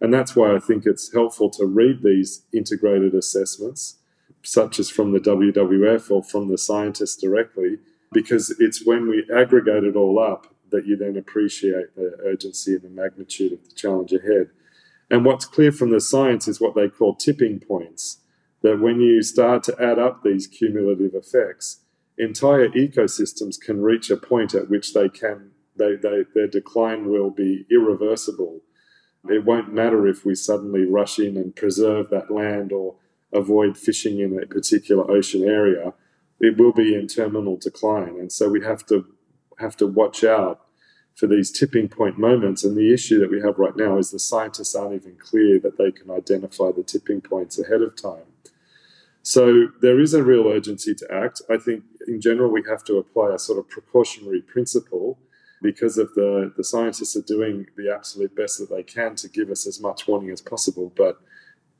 And 0.00 0.14
that's 0.14 0.34
why 0.34 0.54
I 0.54 0.58
think 0.58 0.86
it's 0.86 1.12
helpful 1.12 1.50
to 1.50 1.66
read 1.66 2.02
these 2.02 2.44
integrated 2.52 3.14
assessments, 3.14 3.96
such 4.42 4.78
as 4.78 4.90
from 4.90 5.12
the 5.12 5.20
WWF 5.20 6.10
or 6.10 6.22
from 6.22 6.48
the 6.48 6.58
scientists 6.58 7.16
directly, 7.16 7.78
because 8.12 8.54
it's 8.58 8.86
when 8.86 9.08
we 9.08 9.26
aggregate 9.34 9.84
it 9.84 9.96
all 9.96 10.18
up 10.18 10.54
that 10.70 10.86
you 10.86 10.96
then 10.96 11.16
appreciate 11.16 11.94
the 11.96 12.16
urgency 12.24 12.74
and 12.74 12.82
the 12.82 12.88
magnitude 12.88 13.52
of 13.52 13.64
the 13.68 13.74
challenge 13.74 14.12
ahead. 14.12 14.50
And 15.10 15.24
what's 15.24 15.44
clear 15.44 15.72
from 15.72 15.90
the 15.90 16.00
science 16.00 16.46
is 16.48 16.60
what 16.60 16.74
they 16.74 16.88
call 16.88 17.14
tipping 17.14 17.60
points 17.60 18.18
that 18.62 18.80
when 18.80 19.00
you 19.00 19.22
start 19.22 19.62
to 19.64 19.76
add 19.80 19.98
up 19.98 20.22
these 20.22 20.46
cumulative 20.46 21.14
effects, 21.14 21.80
entire 22.16 22.68
ecosystems 22.68 23.60
can 23.60 23.80
reach 23.80 24.10
a 24.10 24.16
point 24.16 24.54
at 24.54 24.68
which 24.68 24.94
they 24.94 25.08
can 25.08 25.52
they, 25.78 25.94
they, 25.96 26.24
their 26.34 26.48
decline 26.48 27.08
will 27.08 27.30
be 27.30 27.64
irreversible. 27.70 28.60
It 29.28 29.44
won't 29.44 29.72
matter 29.72 30.06
if 30.06 30.24
we 30.24 30.34
suddenly 30.34 30.84
rush 30.84 31.18
in 31.18 31.36
and 31.36 31.54
preserve 31.54 32.10
that 32.10 32.30
land 32.30 32.72
or 32.72 32.96
avoid 33.32 33.76
fishing 33.76 34.20
in 34.20 34.40
a 34.40 34.46
particular 34.46 35.10
ocean 35.10 35.44
area. 35.44 35.94
It 36.40 36.56
will 36.56 36.72
be 36.72 36.94
in 36.94 37.08
terminal 37.08 37.56
decline, 37.56 38.16
and 38.18 38.30
so 38.30 38.48
we 38.48 38.62
have 38.62 38.86
to 38.86 39.06
have 39.58 39.76
to 39.78 39.86
watch 39.86 40.22
out 40.22 40.60
for 41.16 41.26
these 41.26 41.50
tipping 41.50 41.88
point 41.88 42.16
moments. 42.16 42.62
And 42.62 42.76
the 42.76 42.94
issue 42.94 43.18
that 43.18 43.30
we 43.30 43.40
have 43.40 43.58
right 43.58 43.76
now 43.76 43.98
is 43.98 44.12
the 44.12 44.20
scientists 44.20 44.76
aren't 44.76 44.94
even 44.94 45.16
clear 45.16 45.58
that 45.58 45.76
they 45.76 45.90
can 45.90 46.12
identify 46.12 46.70
the 46.70 46.84
tipping 46.84 47.20
points 47.20 47.58
ahead 47.58 47.82
of 47.82 48.00
time. 48.00 48.22
So 49.28 49.68
there 49.82 50.00
is 50.00 50.14
a 50.14 50.22
real 50.22 50.46
urgency 50.46 50.94
to 50.94 51.06
act. 51.12 51.42
I 51.50 51.58
think 51.58 51.84
in 52.06 52.18
general 52.18 52.50
we 52.50 52.62
have 52.66 52.82
to 52.84 52.96
apply 52.96 53.34
a 53.34 53.38
sort 53.38 53.58
of 53.58 53.68
precautionary 53.68 54.40
principle 54.40 55.18
because 55.60 55.98
of 55.98 56.14
the, 56.14 56.50
the 56.56 56.64
scientists 56.64 57.14
are 57.14 57.20
doing 57.36 57.66
the 57.76 57.92
absolute 57.94 58.34
best 58.34 58.58
that 58.58 58.70
they 58.70 58.82
can 58.82 59.16
to 59.16 59.28
give 59.28 59.50
us 59.50 59.66
as 59.66 59.82
much 59.82 60.08
warning 60.08 60.30
as 60.30 60.40
possible. 60.40 60.94
But 60.96 61.20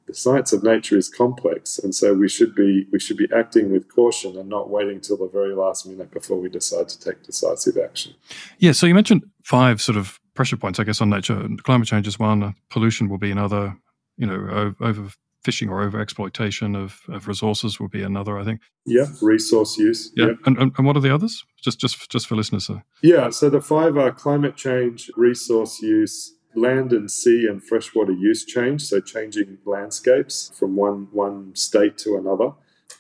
the 0.07 0.13
science 0.13 0.53
of 0.53 0.63
nature 0.63 0.99
is 0.99 1.09
complex, 1.09 1.79
and 1.79 1.95
so 1.95 2.13
we 2.13 2.29
should 2.29 2.55
be 2.55 2.87
we 2.93 3.01
should 3.01 3.17
be 3.17 3.29
acting 3.35 3.73
with 3.73 3.89
caution 3.95 4.37
and 4.37 4.51
not 4.51 4.69
waiting 4.69 5.01
till 5.01 5.17
the 5.17 5.29
very 5.29 5.55
last 5.55 5.87
minute 5.87 6.11
before 6.11 6.39
we 6.39 6.51
decide 6.51 6.91
to 6.91 7.01
take 7.01 7.23
decisive 7.23 7.79
action. 7.83 8.13
Yeah. 8.59 8.73
So 8.73 8.87
you 8.87 8.95
mentioned 8.95 9.25
five 9.45 9.81
sort 9.81 9.97
of 9.97 10.21
pressure 10.35 10.59
points, 10.59 10.79
I 10.79 10.85
guess, 10.85 11.01
on 11.01 11.09
nature. 11.09 11.49
Climate 11.63 11.89
change 11.89 12.07
is 12.07 12.19
one. 12.19 12.55
Pollution 12.69 13.09
will 13.09 13.17
be 13.17 13.31
another. 13.31 13.75
You 14.19 14.27
know, 14.27 14.75
over 14.81 15.09
fishing 15.49 15.71
or 15.71 15.83
over 15.83 15.99
exploitation 15.99 16.77
of, 16.77 17.01
of 17.09 17.27
resources 17.27 17.81
will 17.81 17.89
be 17.89 18.03
another, 18.03 18.39
I 18.39 18.45
think. 18.45 18.61
Yeah, 18.85 19.07
resource 19.23 19.79
use. 19.79 20.13
Yeah, 20.15 20.27
yeah. 20.27 20.33
And, 20.45 20.59
and, 20.59 20.73
and 20.77 20.87
what 20.87 20.95
are 20.95 21.01
the 21.01 21.15
others? 21.15 21.43
Just 21.65 21.81
just 21.81 22.11
just 22.11 22.27
for 22.27 22.37
listeners. 22.37 22.71
Yeah, 23.03 23.31
so 23.31 23.49
the 23.49 23.63
five 23.63 23.97
are 23.97 24.13
climate 24.13 24.57
change, 24.57 25.11
resource 25.17 25.81
use, 25.81 26.35
land 26.55 26.93
and 26.93 27.11
sea 27.11 27.47
and 27.49 27.63
freshwater 27.63 28.13
use 28.13 28.45
change, 28.45 28.83
so 28.83 29.01
changing 29.01 29.57
landscapes 29.65 30.53
from 30.59 30.77
one 30.77 31.09
one 31.13 31.55
state 31.55 31.97
to 32.05 32.17
another, 32.17 32.51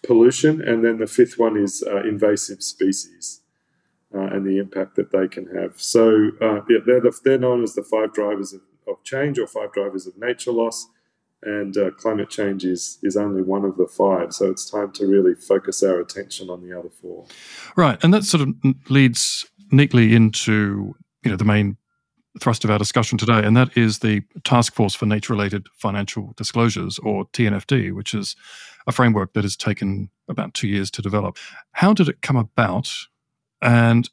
pollution, 0.06 0.54
and 0.62 0.82
then 0.82 0.96
the 0.98 1.06
fifth 1.06 1.38
one 1.38 1.58
is 1.58 1.84
uh, 1.86 2.02
invasive 2.12 2.62
species. 2.62 3.42
Uh, 4.14 4.20
and 4.34 4.46
the 4.46 4.56
impact 4.56 4.96
that 4.96 5.12
they 5.12 5.28
can 5.28 5.46
have. 5.54 5.72
So 5.76 6.30
uh, 6.40 6.60
yeah, 6.66 6.78
they're, 6.86 7.04
the, 7.06 7.12
they're 7.24 7.44
known 7.46 7.62
as 7.62 7.74
the 7.74 7.82
five 7.82 8.10
drivers 8.14 8.54
of, 8.54 8.62
of 8.90 8.96
change 9.04 9.38
or 9.38 9.46
five 9.46 9.70
drivers 9.70 10.06
of 10.06 10.16
nature 10.16 10.50
loss 10.50 10.88
and 11.42 11.76
uh, 11.76 11.90
climate 11.92 12.30
change 12.30 12.64
is 12.64 12.98
is 13.02 13.16
only 13.16 13.42
one 13.42 13.64
of 13.64 13.76
the 13.76 13.86
five. 13.86 14.32
So 14.32 14.50
it's 14.50 14.68
time 14.68 14.92
to 14.92 15.06
really 15.06 15.34
focus 15.34 15.82
our 15.82 16.00
attention 16.00 16.50
on 16.50 16.66
the 16.66 16.78
other 16.78 16.90
four. 16.90 17.26
Right, 17.76 18.02
and 18.02 18.12
that 18.12 18.24
sort 18.24 18.42
of 18.42 18.54
leads 18.88 19.46
neatly 19.70 20.14
into 20.14 20.94
you 21.22 21.30
know 21.30 21.36
the 21.36 21.44
main 21.44 21.76
thrust 22.40 22.64
of 22.64 22.70
our 22.70 22.78
discussion 22.78 23.18
today, 23.18 23.44
and 23.44 23.56
that 23.56 23.76
is 23.76 23.98
the 23.98 24.22
Task 24.44 24.74
Force 24.74 24.94
for 24.94 25.06
Nature-related 25.06 25.66
Financial 25.74 26.34
Disclosures, 26.36 26.98
or 27.00 27.26
TNFD, 27.26 27.92
which 27.92 28.14
is 28.14 28.36
a 28.86 28.92
framework 28.92 29.32
that 29.32 29.44
has 29.44 29.56
taken 29.56 30.10
about 30.28 30.54
two 30.54 30.68
years 30.68 30.90
to 30.92 31.02
develop. 31.02 31.36
How 31.72 31.92
did 31.92 32.08
it 32.08 32.22
come 32.22 32.36
about, 32.36 32.92
and 33.60 34.08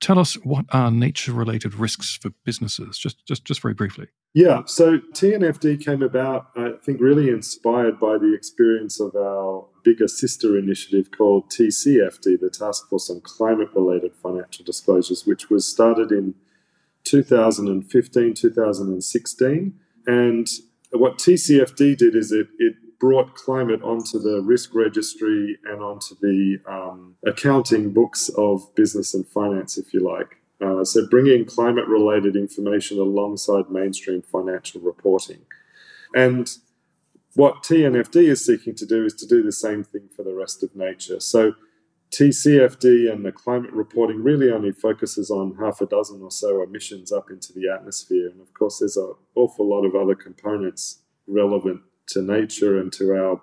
tell 0.00 0.18
us 0.18 0.34
what 0.34 0.66
are 0.70 0.90
nature-related 0.90 1.74
risks 1.74 2.16
for 2.16 2.30
businesses? 2.44 2.98
Just, 2.98 3.26
just, 3.26 3.44
just 3.44 3.60
very 3.60 3.74
briefly. 3.74 4.08
Yeah, 4.34 4.62
so 4.66 4.98
TNFD 4.98 5.84
came 5.84 6.02
about, 6.02 6.48
I 6.54 6.72
think, 6.84 7.00
really 7.00 7.30
inspired 7.30 7.98
by 7.98 8.18
the 8.18 8.34
experience 8.34 9.00
of 9.00 9.16
our 9.16 9.66
bigger 9.82 10.06
sister 10.06 10.58
initiative 10.58 11.10
called 11.10 11.50
TCFD, 11.50 12.38
the 12.40 12.50
Task 12.50 12.88
Force 12.88 13.08
on 13.08 13.22
Climate 13.22 13.70
Related 13.74 14.14
Financial 14.14 14.64
Disclosures, 14.64 15.26
which 15.26 15.48
was 15.48 15.66
started 15.66 16.12
in 16.12 16.34
2015, 17.04 18.34
2016. 18.34 19.80
And 20.06 20.48
what 20.92 21.18
TCFD 21.18 21.96
did 21.96 22.14
is 22.14 22.30
it, 22.30 22.48
it 22.58 22.74
brought 23.00 23.34
climate 23.34 23.82
onto 23.82 24.18
the 24.18 24.42
risk 24.42 24.74
registry 24.74 25.58
and 25.64 25.82
onto 25.82 26.14
the 26.20 26.58
um, 26.66 27.14
accounting 27.26 27.92
books 27.92 28.28
of 28.36 28.74
business 28.74 29.14
and 29.14 29.26
finance, 29.26 29.78
if 29.78 29.94
you 29.94 30.00
like. 30.00 30.37
Uh, 30.60 30.84
so 30.84 31.06
bringing 31.08 31.44
climate 31.44 31.86
related 31.86 32.34
information 32.34 32.98
alongside 32.98 33.70
mainstream 33.70 34.22
financial 34.22 34.80
reporting. 34.80 35.42
And 36.14 36.50
what 37.34 37.62
TNFD 37.62 38.28
is 38.28 38.44
seeking 38.44 38.74
to 38.74 38.86
do 38.86 39.04
is 39.04 39.14
to 39.14 39.26
do 39.26 39.42
the 39.42 39.52
same 39.52 39.84
thing 39.84 40.08
for 40.14 40.24
the 40.24 40.34
rest 40.34 40.62
of 40.64 40.74
nature. 40.74 41.20
So 41.20 41.52
TCFD 42.10 43.12
and 43.12 43.24
the 43.24 43.32
climate 43.32 43.72
reporting 43.72 44.22
really 44.22 44.50
only 44.50 44.72
focuses 44.72 45.30
on 45.30 45.56
half 45.60 45.80
a 45.80 45.86
dozen 45.86 46.22
or 46.22 46.30
so 46.30 46.62
emissions 46.62 47.12
up 47.12 47.30
into 47.30 47.52
the 47.52 47.68
atmosphere. 47.68 48.28
And 48.28 48.40
of 48.40 48.52
course, 48.54 48.78
there's 48.78 48.96
an 48.96 49.12
awful 49.34 49.68
lot 49.68 49.84
of 49.84 49.94
other 49.94 50.14
components 50.14 51.02
relevant 51.26 51.82
to 52.08 52.22
nature 52.22 52.80
and 52.80 52.92
to 52.94 53.12
our 53.12 53.40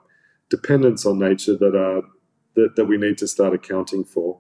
dependence 0.50 1.05
on 1.05 1.19
nature 1.19 1.55
that 1.55 1.75
are 1.75 2.01
that, 2.55 2.75
that 2.75 2.86
we 2.86 2.98
need 2.98 3.17
to 3.19 3.27
start 3.27 3.53
accounting 3.53 4.03
for. 4.03 4.39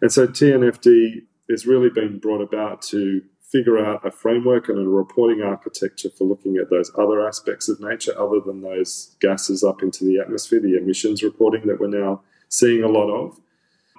And 0.00 0.12
so 0.12 0.26
TNFD 0.26 1.22
has 1.50 1.66
really 1.66 1.90
been 1.90 2.18
brought 2.18 2.40
about 2.40 2.82
to 2.82 3.22
figure 3.54 3.78
out 3.78 4.04
a 4.04 4.10
framework 4.10 4.68
and 4.68 4.78
a 4.78 4.88
reporting 4.88 5.42
architecture 5.42 6.10
for 6.10 6.24
looking 6.24 6.56
at 6.56 6.70
those 6.70 6.90
other 6.98 7.26
aspects 7.26 7.68
of 7.68 7.78
nature 7.80 8.12
other 8.18 8.40
than 8.40 8.62
those 8.62 9.14
gases 9.20 9.62
up 9.62 9.82
into 9.82 10.04
the 10.04 10.18
atmosphere, 10.18 10.60
the 10.60 10.76
emissions 10.76 11.22
reporting 11.22 11.66
that 11.66 11.78
we're 11.78 11.86
now 11.86 12.20
seeing 12.48 12.82
a 12.82 12.88
lot 12.88 13.08
of. 13.10 13.38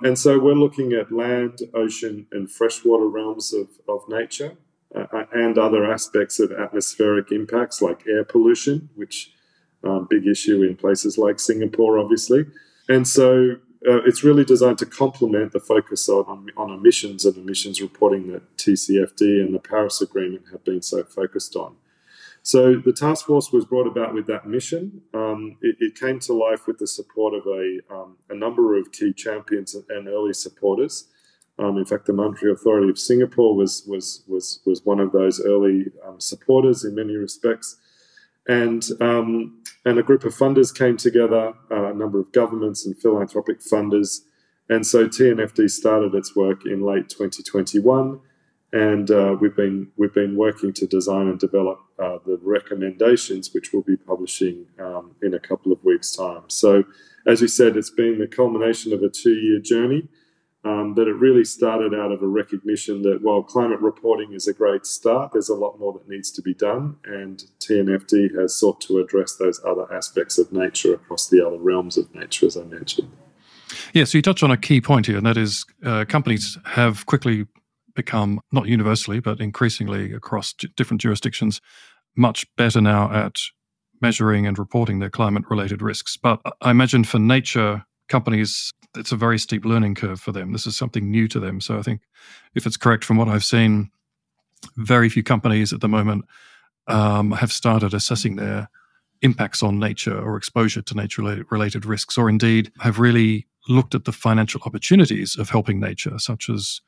And 0.02 0.20
so 0.20 0.38
we're 0.38 0.56
looking 0.56 0.92
at 0.92 1.12
land, 1.12 1.60
ocean, 1.74 2.28
and 2.32 2.52
freshwater 2.52 3.08
realms 3.08 3.54
of, 3.54 3.70
of 3.88 4.02
nature 4.10 4.58
uh, 4.94 5.06
uh 5.14 5.26
and 5.32 5.58
other 5.58 5.90
aspects 5.90 6.40
of 6.40 6.52
atmospheric 6.52 7.32
impacts 7.32 7.82
like 7.82 8.06
air 8.08 8.26
pollution, 8.26 8.90
which 8.96 9.32
um, 9.86 10.08
big 10.10 10.28
issue 10.28 10.64
in 10.64 10.76
places 10.76 11.18
like 11.18 11.40
Singapore, 11.40 11.98
obviously. 11.98 12.46
And 12.90 13.08
so 13.08 13.56
uh, 13.88 14.04
it's 14.06 14.24
really 14.24 14.44
designed 14.44 14.78
to 14.80 14.86
complement 14.86 15.52
the 15.52 15.60
focus 15.60 16.10
on, 16.10 16.50
on 16.58 16.72
emissions 16.72 17.26
and 17.26 17.38
emissions 17.38 17.82
reporting 17.82 18.32
that 18.32 18.58
TCFD 18.58 19.42
and 19.44 19.54
the 19.54 19.60
Paris 19.60 20.02
Agreement 20.02 20.46
have 20.52 20.64
been 20.64 20.82
so 20.82 21.04
focused 21.04 21.56
on. 21.56 21.76
So 22.42 22.76
the 22.76 22.94
task 22.94 23.26
force 23.26 23.52
was 23.52 23.66
brought 23.66 23.88
about 23.88 24.14
with 24.14 24.28
that 24.28 24.48
mission. 24.48 25.02
Um, 25.14 25.58
it, 25.62 25.78
it, 25.80 25.96
came 25.96 26.20
to 26.20 26.34
life 26.34 26.68
with 26.68 26.78
the 26.78 26.86
support 26.86 27.34
of 27.34 27.48
a, 27.48 27.80
um, 27.90 28.18
a 28.30 28.36
number 28.36 28.78
of 28.78 28.92
key 28.92 29.14
champions 29.14 29.76
and 29.90 30.08
early 30.08 30.34
supporters. 30.34 31.08
Um, 31.58 31.78
in 31.78 31.86
fact, 31.86 32.06
the 32.06 32.14
Monetary 32.14 32.52
Authority 32.52 32.90
of 32.90 33.00
Singapore 33.00 33.56
was 33.56 33.84
was 33.88 34.24
was 34.28 34.60
was 34.66 34.86
one 34.86 35.00
of 35.00 35.12
those 35.12 35.40
early 35.44 35.86
um, 36.06 36.20
supporters 36.20 36.84
in 36.84 36.94
many 36.94 37.16
respects 37.16 37.78
and 38.48 38.86
um, 39.02 39.62
and 39.86 39.98
a 39.98 40.04
group 40.04 40.24
of 40.24 40.36
funders 40.36 40.76
came 40.76 40.98
together, 40.98 41.54
uh, 41.72 41.92
a 41.92 41.94
number 41.94 42.20
of 42.20 42.32
governments 42.32 42.86
and 42.86 42.98
philanthropic 42.98 43.60
funders, 43.60 44.22
and 44.70 44.86
so 44.86 45.08
TNFD 45.08 45.70
started 45.70 46.14
its 46.14 46.36
work 46.36 46.66
in 46.66 46.84
late 46.84 47.10
2021, 47.10 48.20
and 48.74 49.12
uh, 49.12 49.36
we've 49.40 49.56
been 49.56 49.92
we've 49.98 50.14
been 50.14 50.36
working 50.36 50.74
to 50.74 50.86
design 50.88 51.28
and 51.28 51.40
develop 51.40 51.80
uh, 52.00 52.18
the 52.26 52.40
recommendations, 52.44 53.54
which 53.54 53.74
we'll 53.74 53.82
be 53.82 53.98
publishing 53.98 54.66
um, 54.80 55.16
in 55.22 55.34
a 55.34 55.40
couple 55.40 55.72
of 55.72 55.84
weeks' 55.84 56.16
time. 56.16 56.44
So, 56.48 56.84
as 57.26 57.42
you 57.42 57.48
said, 57.48 57.78
it's 57.78 57.90
been 57.90 58.20
the 58.20 58.28
culmination 58.28 58.94
of 58.94 59.02
a 59.02 59.10
two-year 59.10 59.60
journey. 59.60 60.08
Um, 60.66 60.96
but 60.96 61.08
it 61.08 61.14
really 61.14 61.46
started 61.46 61.94
out 61.94 62.12
of 62.12 62.24
a 62.24 62.28
recognition 62.28 63.04
that 63.04 63.22
while 63.22 63.44
climate 63.44 63.80
reporting 63.82 64.34
is 64.34 64.48
a 64.48 64.54
great 64.54 64.88
start, 64.88 65.32
there's 65.32 65.48
a 65.48 65.54
lot 65.54 65.80
more 65.80 65.94
that 65.94 66.10
needs 66.10 66.32
to 66.32 66.42
be 66.42 66.56
done. 66.56 66.96
And 67.06 67.44
TNFD 67.60 68.36
has 68.36 68.56
sought 68.56 68.82
to 68.82 68.98
address 68.98 69.36
those 69.36 69.64
other 69.64 69.92
aspects 69.94 70.40
of 70.40 70.52
nature 70.52 70.96
across 70.96 71.30
the 71.30 71.46
other 71.46 71.60
realms 71.60 71.98
of 71.98 72.14
nature, 72.16 72.48
as 72.48 72.58
I 72.58 72.64
mentioned. 72.64 73.12
Yeah, 73.94 74.06
so 74.06 74.18
you 74.18 74.24
touch 74.24 74.42
on 74.42 74.50
a 74.50 74.58
key 74.58 74.82
point 74.82 75.06
here, 75.06 75.18
and 75.18 75.26
that 75.26 75.38
is 75.38 75.66
uh, 75.84 76.06
companies 76.08 76.58
have 76.66 77.06
quickly 77.06 77.46
become, 77.94 78.42
not 78.52 78.66
universally, 78.66 79.20
but 79.20 79.40
increasingly 79.40 80.14
across 80.14 80.54
different 80.76 81.00
jurisdictions, 81.00 81.62
much 82.18 82.46
better 82.58 82.82
now 82.82 83.12
at 83.14 83.36
measuring 84.02 84.48
and 84.48 84.58
reporting 84.58 84.98
their 84.98 85.10
climate 85.12 85.44
related 85.50 85.82
risks. 85.82 86.18
But 86.18 86.42
I 86.62 86.72
imagine 86.72 87.04
for 87.04 87.20
nature 87.20 87.86
companies, 88.10 88.72
it's 88.96 89.12
a 89.12 89.16
very 89.16 89.40
steep 89.40 89.66
learning 89.66 89.96
curve 89.96 90.20
for 90.20 90.32
them. 90.32 90.52
This 90.52 90.68
is 90.68 90.76
something 90.76 91.10
new 91.10 91.28
to 91.28 91.40
them. 91.40 91.62
So 91.62 91.78
I 91.78 91.82
think 91.82 92.02
if 92.54 92.66
it's 92.66 92.78
correct 92.78 93.04
from 93.04 93.18
what 93.18 93.28
I've 93.28 93.44
seen, 93.44 93.92
very 94.78 95.10
few 95.10 95.24
companies 95.24 95.74
at 95.74 95.82
the 95.82 95.88
moment 95.88 96.26
um, 96.88 97.32
have 97.32 97.52
started 97.52 97.94
assessing 97.94 98.36
their 98.36 98.70
impacts 99.22 99.64
on 99.64 99.80
nature 99.80 100.18
or 100.18 100.38
exposure 100.38 100.82
to 100.82 100.96
nature 100.96 101.22
related 101.50 101.86
risks, 101.86 102.18
or 102.18 102.30
indeed 102.30 102.72
have 102.80 103.00
really 103.00 103.48
looked 103.68 103.96
at 103.96 104.06
the 104.06 104.12
financial 104.12 104.62
opportunities 104.66 105.38
of 105.38 105.50
helping 105.50 105.80
nature, 105.80 106.20
such 106.20 106.50
as 106.50 106.82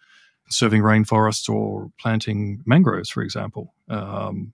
serving 0.50 0.82
rainforests 0.82 1.50
or 1.50 1.92
planting 2.00 2.62
mangroves, 2.66 3.10
for 3.10 3.24
example. 3.24 3.74
Um, 3.90 4.54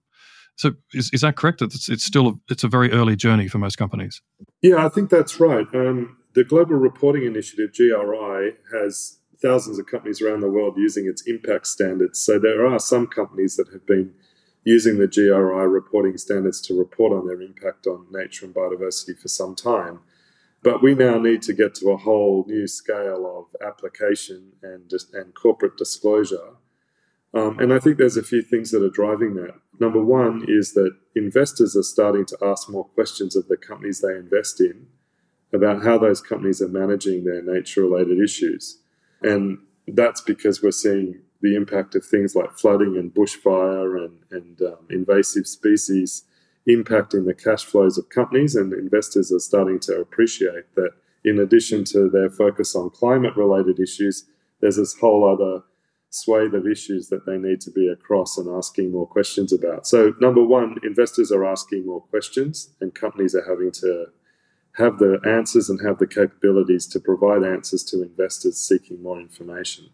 so 0.55 0.73
is, 0.93 1.09
is 1.13 1.21
that 1.21 1.35
correct? 1.35 1.61
It's, 1.61 1.89
it's 1.89 2.03
still 2.03 2.27
a, 2.27 2.33
it's 2.49 2.63
a 2.63 2.67
very 2.67 2.91
early 2.91 3.15
journey 3.15 3.47
for 3.47 3.57
most 3.57 3.77
companies. 3.77 4.21
Yeah, 4.61 4.85
I 4.85 4.89
think 4.89 5.09
that's 5.09 5.39
right. 5.39 5.67
Um, 5.73 6.17
the 6.33 6.43
Global 6.43 6.75
Reporting 6.75 7.23
Initiative, 7.23 7.71
GRI, 7.75 8.53
has 8.71 9.19
thousands 9.41 9.77
of 9.77 9.85
companies 9.85 10.21
around 10.21 10.39
the 10.39 10.49
world 10.49 10.75
using 10.77 11.05
its 11.05 11.21
impact 11.27 11.67
standards. 11.67 12.19
So 12.19 12.39
there 12.39 12.65
are 12.65 12.79
some 12.79 13.07
companies 13.07 13.55
that 13.57 13.71
have 13.73 13.85
been 13.85 14.13
using 14.63 14.97
the 14.97 15.07
GRI 15.07 15.67
reporting 15.67 16.17
standards 16.17 16.61
to 16.61 16.77
report 16.77 17.11
on 17.11 17.27
their 17.27 17.41
impact 17.41 17.85
on 17.85 18.07
nature 18.09 18.45
and 18.45 18.55
biodiversity 18.55 19.19
for 19.19 19.27
some 19.27 19.55
time. 19.55 19.99
But 20.63 20.81
we 20.81 20.95
now 20.95 21.19
need 21.19 21.41
to 21.43 21.53
get 21.53 21.75
to 21.75 21.89
a 21.89 21.97
whole 21.97 22.45
new 22.47 22.67
scale 22.67 23.25
of 23.37 23.67
application 23.67 24.53
and, 24.63 24.89
and 25.13 25.35
corporate 25.35 25.75
disclosure. 25.77 26.55
Um, 27.33 27.59
and 27.59 27.73
I 27.73 27.79
think 27.79 27.97
there's 27.97 28.15
a 28.15 28.23
few 28.23 28.41
things 28.41 28.71
that 28.71 28.81
are 28.81 28.89
driving 28.89 29.35
that. 29.35 29.55
Number 29.79 30.01
one 30.01 30.45
is 30.47 30.73
that 30.73 30.95
investors 31.15 31.75
are 31.75 31.83
starting 31.83 32.25
to 32.27 32.37
ask 32.41 32.69
more 32.69 32.85
questions 32.85 33.35
of 33.35 33.49
the 33.49 33.57
companies 33.57 33.99
they 33.99 34.15
invest 34.15 34.61
in 34.61 34.87
about 35.53 35.83
how 35.83 35.97
those 35.97 36.21
companies 36.21 36.61
are 36.61 36.67
managing 36.67 37.23
their 37.23 37.41
nature 37.41 37.81
related 37.81 38.19
issues. 38.19 38.79
And 39.21 39.59
that's 39.87 40.21
because 40.21 40.61
we're 40.61 40.71
seeing 40.71 41.21
the 41.41 41.55
impact 41.55 41.93
of 41.95 42.05
things 42.05 42.35
like 42.35 42.57
flooding 42.57 42.97
and 42.97 43.13
bushfire 43.13 44.03
and, 44.03 44.17
and 44.31 44.61
um, 44.61 44.87
invasive 44.89 45.45
species 45.45 46.23
impacting 46.67 47.25
the 47.25 47.33
cash 47.33 47.65
flows 47.65 47.97
of 47.97 48.09
companies. 48.09 48.55
And 48.55 48.73
investors 48.73 49.31
are 49.31 49.39
starting 49.39 49.79
to 49.81 49.99
appreciate 49.99 50.73
that 50.75 50.91
in 51.25 51.39
addition 51.39 51.83
to 51.85 52.09
their 52.09 52.29
focus 52.29 52.75
on 52.75 52.89
climate 52.89 53.35
related 53.35 53.79
issues, 53.79 54.25
there's 54.61 54.77
this 54.77 54.97
whole 54.97 55.27
other 55.27 55.63
swathe 56.09 56.53
of 56.53 56.67
issues 56.67 57.09
that 57.09 57.25
they 57.25 57.37
need 57.37 57.59
to 57.61 57.71
be 57.71 57.87
across 57.87 58.37
and 58.37 58.47
asking 58.55 58.91
more 58.91 59.07
questions 59.07 59.51
about. 59.51 59.87
So, 59.87 60.13
number 60.21 60.43
one, 60.43 60.77
investors 60.83 61.31
are 61.31 61.45
asking 61.45 61.85
more 61.85 62.01
questions, 62.01 62.69
and 62.79 62.93
companies 62.93 63.35
are 63.35 63.47
having 63.47 63.71
to 63.71 64.07
have 64.77 64.97
the 64.97 65.19
answers 65.25 65.69
and 65.69 65.79
have 65.85 65.99
the 65.99 66.07
capabilities 66.07 66.87
to 66.87 66.99
provide 66.99 67.43
answers 67.43 67.83
to 67.83 68.01
investors 68.01 68.57
seeking 68.57 69.01
more 69.01 69.19
information. 69.19 69.89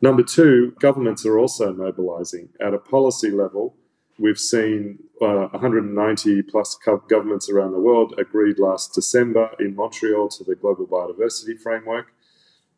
Number 0.00 0.24
two, 0.24 0.74
governments 0.80 1.24
are 1.24 1.38
also 1.38 1.72
mobilizing. 1.72 2.48
At 2.60 2.74
a 2.74 2.78
policy 2.78 3.30
level, 3.30 3.76
we've 4.18 4.38
seen 4.38 4.98
uh, 5.20 5.48
190 5.52 6.42
plus 6.42 6.76
governments 7.08 7.48
around 7.48 7.72
the 7.72 7.78
world 7.78 8.14
agreed 8.18 8.58
last 8.58 8.94
December 8.94 9.50
in 9.60 9.76
Montreal 9.76 10.28
to 10.30 10.44
the 10.44 10.56
Global 10.56 10.86
Biodiversity 10.86 11.56
Framework. 11.56 12.12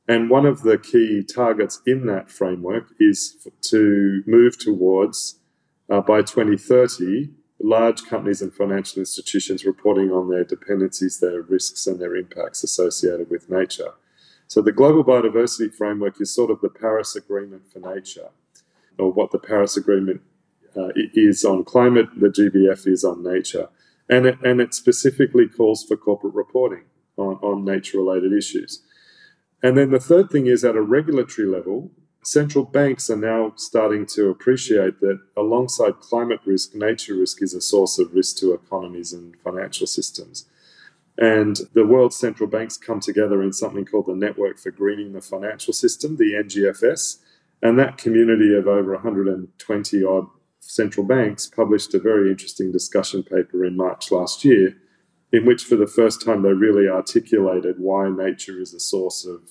And 0.07 0.29
one 0.29 0.45
of 0.45 0.63
the 0.63 0.77
key 0.77 1.25
targets 1.25 1.81
in 1.87 2.05
that 2.07 2.31
framework 2.31 2.93
is 3.01 3.49
to 3.63 4.23
move 4.27 4.59
towards, 4.59 5.39
uh, 5.89 6.03
by 6.03 6.21
2030, 6.21 7.31
large 7.65 8.05
companies 8.05 8.43
and 8.43 8.53
financial 8.53 9.01
institutions 9.01 9.65
reporting 9.65 10.13
on 10.13 10.29
their 10.29 10.45
dependencies, 10.45 11.19
their 11.19 11.41
risks, 11.41 11.87
and 11.87 11.99
their 11.99 12.15
impacts 12.15 12.63
associated 12.63 13.31
with 13.31 13.49
nature. 13.49 13.93
So 14.47 14.61
the 14.61 14.71
Global 14.71 15.03
Biodiversity 15.03 15.73
Framework 15.73 16.21
is 16.21 16.33
sort 16.33 16.51
of 16.51 16.61
the 16.61 16.69
Paris 16.69 17.17
Agreement 17.17 17.63
for 17.73 17.79
nature, 17.79 18.29
or 18.99 19.11
what 19.11 19.31
the 19.31 19.39
Paris 19.39 19.79
Agreement 19.79 20.21
uh, 20.77 20.91
is 20.95 21.43
on 21.43 21.65
climate, 21.65 22.09
the 22.15 22.29
GBF 22.29 22.87
is 22.87 23.03
on 23.03 23.25
nature. 23.25 23.69
And 24.11 24.27
it, 24.27 24.39
and 24.43 24.61
it 24.61 24.75
specifically 24.75 25.49
calls 25.49 25.85
for 25.85 25.97
corporate 25.97 26.35
reporting 26.35 26.85
on, 27.17 27.37
on 27.37 27.65
nature 27.65 27.97
related 27.97 28.35
issues. 28.35 28.83
And 29.63 29.79
then 29.79 29.91
the 29.91 29.99
third 29.99 30.29
thing 30.29 30.47
is 30.47 30.67
at 30.67 30.77
a 30.77 30.83
regulatory 30.83 31.49
level, 31.49 31.91
central 32.27 32.65
banks 32.65 33.11
are 33.11 33.17
now 33.17 33.53
starting 33.57 34.07
to 34.07 34.31
appreciate 34.31 35.01
that 35.01 35.21
alongside 35.37 36.01
climate 36.01 36.41
risk, 36.45 36.75
nature 36.75 37.17
risk 37.17 37.43
is 37.43 37.55
a 37.55 37.61
source 37.61 37.99
of 37.99 38.15
risk 38.15 38.39
to 38.39 38.55
economies 38.55 39.13
and 39.13 39.37
financial 39.45 39.87
systems. 39.87 40.47
And 41.19 41.61
the 41.75 41.87
world's 41.87 42.17
central 42.17 42.49
banks 42.49 42.77
come 42.77 43.01
together 43.01 43.43
in 43.43 43.53
something 43.53 43.85
called 43.85 44.07
the 44.07 44.17
Network 44.17 44.59
for 44.59 44.71
Greening 44.71 45.13
the 45.13 45.21
Financial 45.21 45.73
System, 45.73 46.17
the 46.17 46.33
NGFS. 46.33 47.19
And 47.63 47.79
that 47.79 47.99
community 47.99 48.55
of 48.55 48.67
over 48.67 48.95
120 48.95 50.05
odd 50.05 50.27
central 50.61 51.07
banks 51.07 51.47
published 51.47 51.95
a 51.95 52.01
very 52.01 52.31
interesting 52.31 52.73
discussion 52.73 53.23
paper 53.23 53.65
in 53.65 53.77
March 53.77 54.11
last 54.11 54.45
year, 54.45 54.77
in 55.31 55.45
which 55.45 55.65
for 55.65 55.77
the 55.77 55.87
first 55.87 56.25
time 56.25 56.43
they 56.43 56.53
really 56.53 56.89
articulated 56.89 57.77
why 57.79 58.09
nature 58.09 58.61
is 58.61 58.75
a 58.75 58.81
source 58.81 59.25
of 59.25 59.51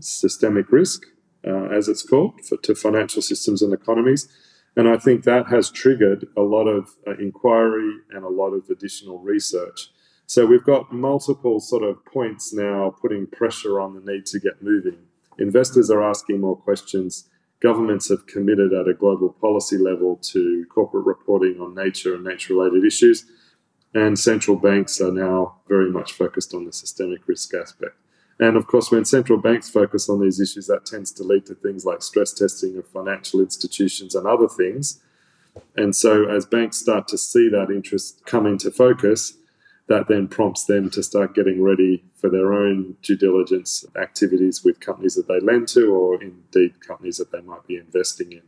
systemic 0.00 0.72
risk 0.72 1.04
uh, 1.46 1.66
as 1.66 1.88
it's 1.88 2.02
called, 2.02 2.40
for, 2.44 2.56
to 2.58 2.74
financial 2.74 3.22
systems 3.22 3.62
and 3.62 3.72
economies. 3.72 4.28
And 4.76 4.88
I 4.88 4.96
think 4.96 5.24
that 5.24 5.46
has 5.48 5.70
triggered 5.70 6.26
a 6.36 6.42
lot 6.42 6.66
of 6.66 6.96
uh, 7.06 7.12
inquiry 7.18 7.98
and 8.10 8.24
a 8.24 8.28
lot 8.28 8.50
of 8.50 8.68
additional 8.70 9.20
research. 9.20 9.90
So 10.26 10.46
we've 10.46 10.64
got 10.64 10.92
multiple 10.92 11.60
sort 11.60 11.82
of 11.82 12.04
points 12.06 12.52
now 12.52 12.94
putting 13.00 13.26
pressure 13.26 13.78
on 13.78 13.94
the 13.94 14.12
need 14.12 14.26
to 14.26 14.40
get 14.40 14.62
moving. 14.62 14.98
Investors 15.38 15.90
are 15.90 16.02
asking 16.02 16.40
more 16.40 16.56
questions. 16.56 17.28
Governments 17.60 18.08
have 18.08 18.26
committed 18.26 18.72
at 18.72 18.88
a 18.88 18.94
global 18.94 19.30
policy 19.30 19.78
level 19.78 20.16
to 20.32 20.64
corporate 20.70 21.06
reporting 21.06 21.60
on 21.60 21.74
nature 21.74 22.14
and 22.14 22.24
nature 22.24 22.54
related 22.54 22.84
issues. 22.84 23.26
And 23.92 24.18
central 24.18 24.56
banks 24.56 25.00
are 25.00 25.12
now 25.12 25.56
very 25.68 25.90
much 25.90 26.12
focused 26.12 26.52
on 26.52 26.64
the 26.64 26.72
systemic 26.72 27.28
risk 27.28 27.54
aspect. 27.54 27.96
And 28.40 28.56
of 28.56 28.66
course, 28.66 28.90
when 28.90 29.04
central 29.04 29.38
banks 29.38 29.70
focus 29.70 30.08
on 30.08 30.20
these 30.20 30.40
issues, 30.40 30.66
that 30.66 30.86
tends 30.86 31.12
to 31.12 31.22
lead 31.22 31.46
to 31.46 31.54
things 31.54 31.84
like 31.84 32.02
stress 32.02 32.32
testing 32.32 32.76
of 32.76 32.86
financial 32.88 33.40
institutions 33.40 34.14
and 34.14 34.26
other 34.26 34.48
things. 34.48 35.00
And 35.76 35.94
so, 35.94 36.28
as 36.28 36.44
banks 36.44 36.78
start 36.78 37.06
to 37.08 37.18
see 37.18 37.48
that 37.50 37.70
interest 37.70 38.22
come 38.26 38.46
into 38.46 38.72
focus, 38.72 39.34
that 39.86 40.08
then 40.08 40.26
prompts 40.26 40.64
them 40.64 40.90
to 40.90 41.02
start 41.02 41.34
getting 41.34 41.62
ready 41.62 42.02
for 42.16 42.28
their 42.28 42.52
own 42.52 42.96
due 43.02 43.16
diligence 43.16 43.84
activities 44.00 44.64
with 44.64 44.80
companies 44.80 45.14
that 45.14 45.28
they 45.28 45.38
lend 45.38 45.68
to 45.68 45.94
or 45.94 46.20
indeed 46.20 46.80
companies 46.80 47.18
that 47.18 47.30
they 47.30 47.40
might 47.42 47.66
be 47.66 47.76
investing 47.76 48.32
in. 48.32 48.42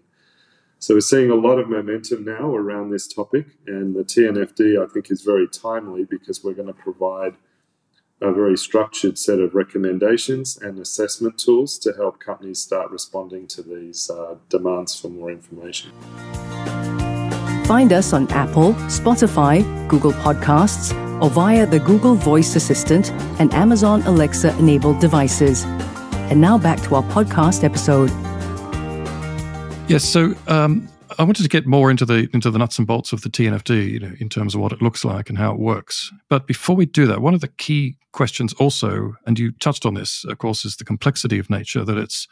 So, 0.80 0.94
we're 0.94 1.00
seeing 1.00 1.30
a 1.30 1.36
lot 1.36 1.60
of 1.60 1.68
momentum 1.68 2.24
now 2.24 2.56
around 2.56 2.90
this 2.90 3.06
topic, 3.06 3.46
and 3.68 3.94
the 3.94 4.02
TNFD 4.02 4.82
I 4.82 4.92
think 4.92 5.12
is 5.12 5.22
very 5.22 5.46
timely 5.46 6.04
because 6.04 6.42
we're 6.42 6.54
going 6.54 6.66
to 6.66 6.74
provide 6.74 7.36
a 8.20 8.32
very 8.32 8.56
structured 8.56 9.18
set 9.18 9.40
of 9.40 9.54
recommendations 9.54 10.56
and 10.56 10.78
assessment 10.78 11.38
tools 11.38 11.78
to 11.78 11.92
help 11.92 12.18
companies 12.18 12.58
start 12.58 12.90
responding 12.90 13.46
to 13.46 13.62
these 13.62 14.08
uh, 14.11 14.37
demands 14.49 14.99
for 14.99 15.08
more 15.08 15.30
information. 15.30 15.92
Find 17.66 17.92
us 17.92 18.12
on 18.12 18.30
Apple, 18.30 18.73
Spotify, 18.88 19.62
Google 19.88 20.12
Podcasts, 20.12 20.94
or 21.23 21.28
via 21.30 21.66
the 21.66 21.80
Google 21.80 22.14
Voice 22.14 22.56
Assistant 22.56 23.11
and 23.40 23.52
Amazon 23.52 24.02
Alexa 24.02 24.56
enabled 24.58 25.00
devices. 25.00 25.64
And 26.30 26.40
now 26.40 26.58
back 26.58 26.80
to 26.85 26.94
our 26.94 27.02
podcast 27.04 27.64
episode. 27.64 28.11
Yes, 29.88 30.04
so 30.04 30.34
um, 30.47 30.88
I 31.18 31.22
wanted 31.22 31.42
to 31.42 31.48
get 31.48 31.66
more 31.66 31.90
into 31.90 32.04
the 32.04 32.28
into 32.32 32.50
the 32.50 32.58
nuts 32.58 32.78
and 32.78 32.86
bolts 32.86 33.12
of 33.12 33.22
the 33.22 33.28
TNFD, 33.28 33.90
you 33.90 34.00
know, 34.00 34.12
in 34.18 34.28
terms 34.28 34.54
of 34.54 34.60
what 34.60 34.72
it 34.72 34.82
looks 34.82 35.04
like 35.04 35.28
and 35.28 35.38
how 35.38 35.52
it 35.52 35.58
works. 35.58 36.12
But 36.28 36.46
before 36.46 36.76
we 36.76 36.86
do 36.86 37.06
that, 37.06 37.20
one 37.20 37.34
of 37.34 37.40
the 37.40 37.48
key 37.48 37.96
questions 38.12 38.52
also, 38.54 39.14
and 39.26 39.38
you 39.38 39.52
touched 39.52 39.86
on 39.86 39.94
this, 39.94 40.24
of 40.24 40.38
course, 40.38 40.64
is 40.64 40.76
the 40.76 40.84
complexity 40.84 41.38
of 41.38 41.50
nature. 41.50 41.84
That 41.84 41.96
it's 41.96 42.26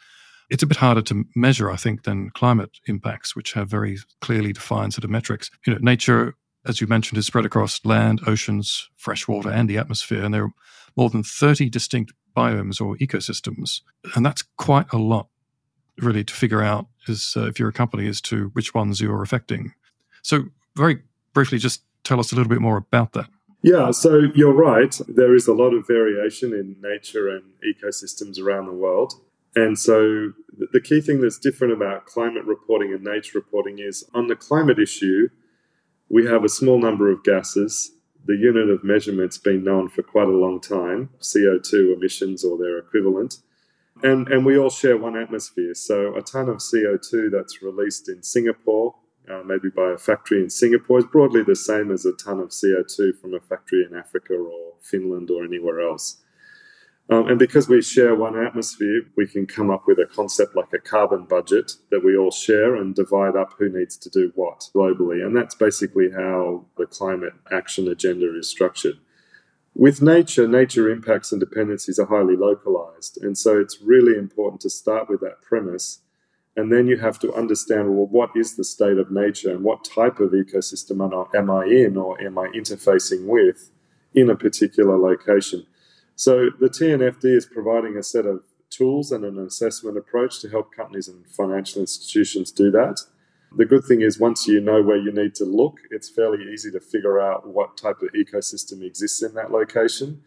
it's 0.49 0.63
a 0.63 0.67
bit 0.67 0.77
harder 0.77 1.01
to 1.03 1.25
measure, 1.35 1.71
I 1.71 1.75
think, 1.75 2.03
than 2.03 2.29
climate 2.31 2.71
impacts, 2.87 3.35
which 3.35 3.53
have 3.53 3.69
very 3.69 3.97
clearly 4.21 4.53
defined 4.53 4.93
sort 4.93 5.03
of 5.03 5.09
metrics. 5.09 5.49
You 5.65 5.73
know, 5.73 5.79
nature, 5.81 6.35
as 6.65 6.79
you 6.79 6.87
mentioned, 6.87 7.17
is 7.17 7.25
spread 7.25 7.45
across 7.45 7.83
land, 7.85 8.21
oceans, 8.27 8.89
freshwater, 8.97 9.49
and 9.49 9.69
the 9.69 9.77
atmosphere, 9.77 10.23
and 10.23 10.33
there 10.33 10.43
are 10.43 10.53
more 10.95 11.09
than 11.09 11.23
thirty 11.23 11.69
distinct 11.69 12.13
biomes 12.35 12.79
or 12.79 12.95
ecosystems, 12.97 13.81
and 14.15 14.25
that's 14.25 14.43
quite 14.57 14.85
a 14.91 14.97
lot 14.97 15.29
really 15.99 16.23
to 16.23 16.33
figure 16.33 16.61
out 16.61 16.87
is 17.07 17.35
uh, 17.37 17.45
if 17.47 17.59
you're 17.59 17.69
a 17.69 17.73
company 17.73 18.07
as 18.07 18.21
to 18.21 18.49
which 18.53 18.73
ones 18.73 18.99
you're 18.99 19.21
affecting. 19.21 19.73
So, 20.21 20.45
very 20.75 21.01
briefly, 21.33 21.57
just 21.57 21.83
tell 22.03 22.19
us 22.19 22.31
a 22.31 22.35
little 22.35 22.49
bit 22.49 22.61
more 22.61 22.77
about 22.77 23.13
that. 23.13 23.27
Yeah, 23.61 23.91
so 23.91 24.23
you're 24.35 24.53
right. 24.53 24.99
There 25.07 25.35
is 25.35 25.47
a 25.47 25.53
lot 25.53 25.73
of 25.73 25.87
variation 25.87 26.53
in 26.53 26.75
nature 26.81 27.29
and 27.29 27.43
ecosystems 27.63 28.39
around 28.39 28.67
the 28.67 28.73
world. 28.73 29.13
And 29.55 29.79
so, 29.79 30.33
the 30.71 30.81
key 30.81 31.01
thing 31.01 31.21
that's 31.21 31.39
different 31.39 31.73
about 31.73 32.05
climate 32.05 32.45
reporting 32.45 32.93
and 32.93 33.03
nature 33.03 33.39
reporting 33.39 33.79
is 33.79 34.03
on 34.13 34.27
the 34.27 34.35
climate 34.35 34.79
issue, 34.79 35.29
we 36.09 36.25
have 36.25 36.43
a 36.43 36.49
small 36.49 36.79
number 36.79 37.09
of 37.11 37.23
gases. 37.23 37.91
The 38.25 38.35
unit 38.35 38.69
of 38.69 38.83
measurement's 38.83 39.37
been 39.37 39.63
known 39.63 39.89
for 39.89 40.01
quite 40.03 40.27
a 40.27 40.31
long 40.31 40.59
time 40.59 41.09
CO2 41.21 41.95
emissions 41.95 42.43
or 42.43 42.57
their 42.57 42.77
equivalent. 42.77 43.37
And, 44.05 44.27
and 44.27 44.45
we 44.45 44.55
all 44.55 44.69
share 44.69 44.97
one 44.97 45.17
atmosphere. 45.17 45.73
So 45.73 46.15
a 46.15 46.21
ton 46.21 46.47
of 46.47 46.57
CO2 46.57 47.31
that's 47.31 47.63
released 47.63 48.07
in 48.07 48.21
Singapore, 48.21 48.93
uh, 49.27 49.41
maybe 49.43 49.69
by 49.69 49.93
a 49.93 49.97
factory 49.97 50.43
in 50.43 50.49
Singapore, 50.51 50.99
is 50.99 51.05
broadly 51.05 51.41
the 51.41 51.55
same 51.55 51.89
as 51.89 52.05
a 52.05 52.13
ton 52.13 52.39
of 52.39 52.49
CO2 52.49 53.19
from 53.19 53.33
a 53.33 53.39
factory 53.39 53.83
in 53.83 53.97
Africa 53.97 54.35
or 54.35 54.73
Finland 54.79 55.31
or 55.31 55.43
anywhere 55.43 55.81
else. 55.81 56.21
Um, 57.09 57.29
and 57.29 57.39
because 57.39 57.67
we 57.67 57.81
share 57.81 58.13
one 58.13 58.37
atmosphere, 58.37 59.01
we 59.17 59.25
can 59.25 59.47
come 59.47 59.71
up 59.71 59.87
with 59.87 59.97
a 59.97 60.05
concept 60.05 60.55
like 60.55 60.71
a 60.71 60.77
carbon 60.77 61.25
budget 61.25 61.71
that 61.89 62.05
we 62.05 62.15
all 62.15 62.29
share 62.29 62.75
and 62.75 62.93
divide 62.93 63.35
up 63.35 63.53
who 63.57 63.69
needs 63.69 63.97
to 63.97 64.09
do 64.11 64.31
what 64.35 64.69
globally. 64.75 65.25
And 65.25 65.35
that's 65.35 65.55
basically 65.55 66.11
how 66.11 66.65
the 66.77 66.85
climate 66.85 67.33
action 67.51 67.87
agenda 67.87 68.37
is 68.37 68.47
structured. 68.47 68.99
With 69.77 70.01
nature, 70.01 70.47
nature 70.47 70.89
impacts 70.89 71.33
and 71.33 71.39
dependencies 71.39 71.99
are 71.99 72.05
highly 72.05 72.37
localized. 72.37 73.21
And 73.21 73.37
so 73.37 73.59
it's 73.59 73.81
really 73.81 74.17
important 74.17 74.61
to 74.61 74.69
start 74.69 75.09
with 75.09 75.19
that 75.19 75.41
premise. 75.41 75.99
And 76.55 76.71
then 76.71 76.87
you 76.87 76.97
have 76.97 77.19
to 77.19 77.33
understand 77.33 77.89
well, 77.89 78.07
what 78.07 78.29
is 78.35 78.55
the 78.55 78.63
state 78.63 78.97
of 78.97 79.11
nature 79.11 79.51
and 79.51 79.65
what 79.65 79.83
type 79.83 80.21
of 80.21 80.31
ecosystem 80.31 81.01
am 81.35 81.51
I 81.51 81.65
in 81.65 81.97
or 81.97 82.19
am 82.21 82.37
I 82.37 82.47
interfacing 82.47 83.25
with 83.25 83.69
in 84.13 84.29
a 84.29 84.35
particular 84.35 84.97
location? 84.97 85.65
So 86.15 86.51
the 86.57 86.69
TNFD 86.69 87.25
is 87.25 87.45
providing 87.45 87.97
a 87.97 88.03
set 88.03 88.25
of 88.25 88.43
tools 88.69 89.11
and 89.11 89.25
an 89.25 89.37
assessment 89.37 89.97
approach 89.97 90.39
to 90.39 90.49
help 90.49 90.73
companies 90.73 91.09
and 91.09 91.27
financial 91.27 91.81
institutions 91.81 92.49
do 92.49 92.71
that. 92.71 93.01
The 93.57 93.65
good 93.65 93.85
thing 93.85 94.01
is, 94.01 94.19
once 94.19 94.47
you 94.47 94.59
know 94.59 94.81
where 94.81 94.97
you 94.97 95.13
need 95.13 95.33
to 95.35 95.45
look, 95.45 95.79
it's 95.89 96.09
fairly 96.09 96.43
easy 96.51 96.71
to 96.71 96.79
figure 96.81 97.21
out 97.21 97.47
what 97.47 97.77
type 97.77 98.01
of 98.01 98.09
ecosystem 98.11 98.83
exists 98.83 99.23
in 99.23 99.33
that 99.35 99.49
location. 99.49 100.21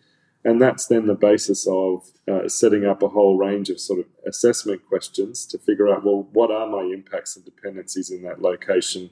And 0.44 0.62
that's 0.62 0.86
then 0.86 1.06
the 1.06 1.14
basis 1.14 1.66
of 1.66 2.10
uh, 2.26 2.48
setting 2.48 2.86
up 2.86 3.02
a 3.02 3.08
whole 3.08 3.36
range 3.36 3.68
of 3.68 3.80
sort 3.80 3.98
of 3.98 4.06
assessment 4.26 4.86
questions 4.86 5.44
to 5.46 5.58
figure 5.58 5.88
out 5.88 6.04
well, 6.04 6.28
what 6.32 6.50
are 6.50 6.66
my 6.68 6.82
impacts 6.82 7.36
and 7.36 7.44
dependencies 7.44 8.10
in 8.10 8.22
that 8.22 8.40
location? 8.40 9.10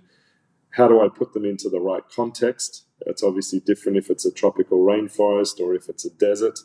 How 0.71 0.89
do 0.89 1.01
I 1.01 1.09
put 1.09 1.35
them 1.35 1.45
into 1.45 1.69
the 1.69 1.81
right 1.81 2.03
context? 2.15 2.87
It's 3.01 3.23
obviously 3.23 3.61
different 3.61 3.99
if 3.99 4.09
it's 4.09 4.25
a 4.25 4.33
tropical 4.33 4.79
rainforest 4.79 5.61
or 5.61 5.75
if 5.75 5.91
it's 5.91 6.07
a 6.07 6.11
desert. 6.11 6.61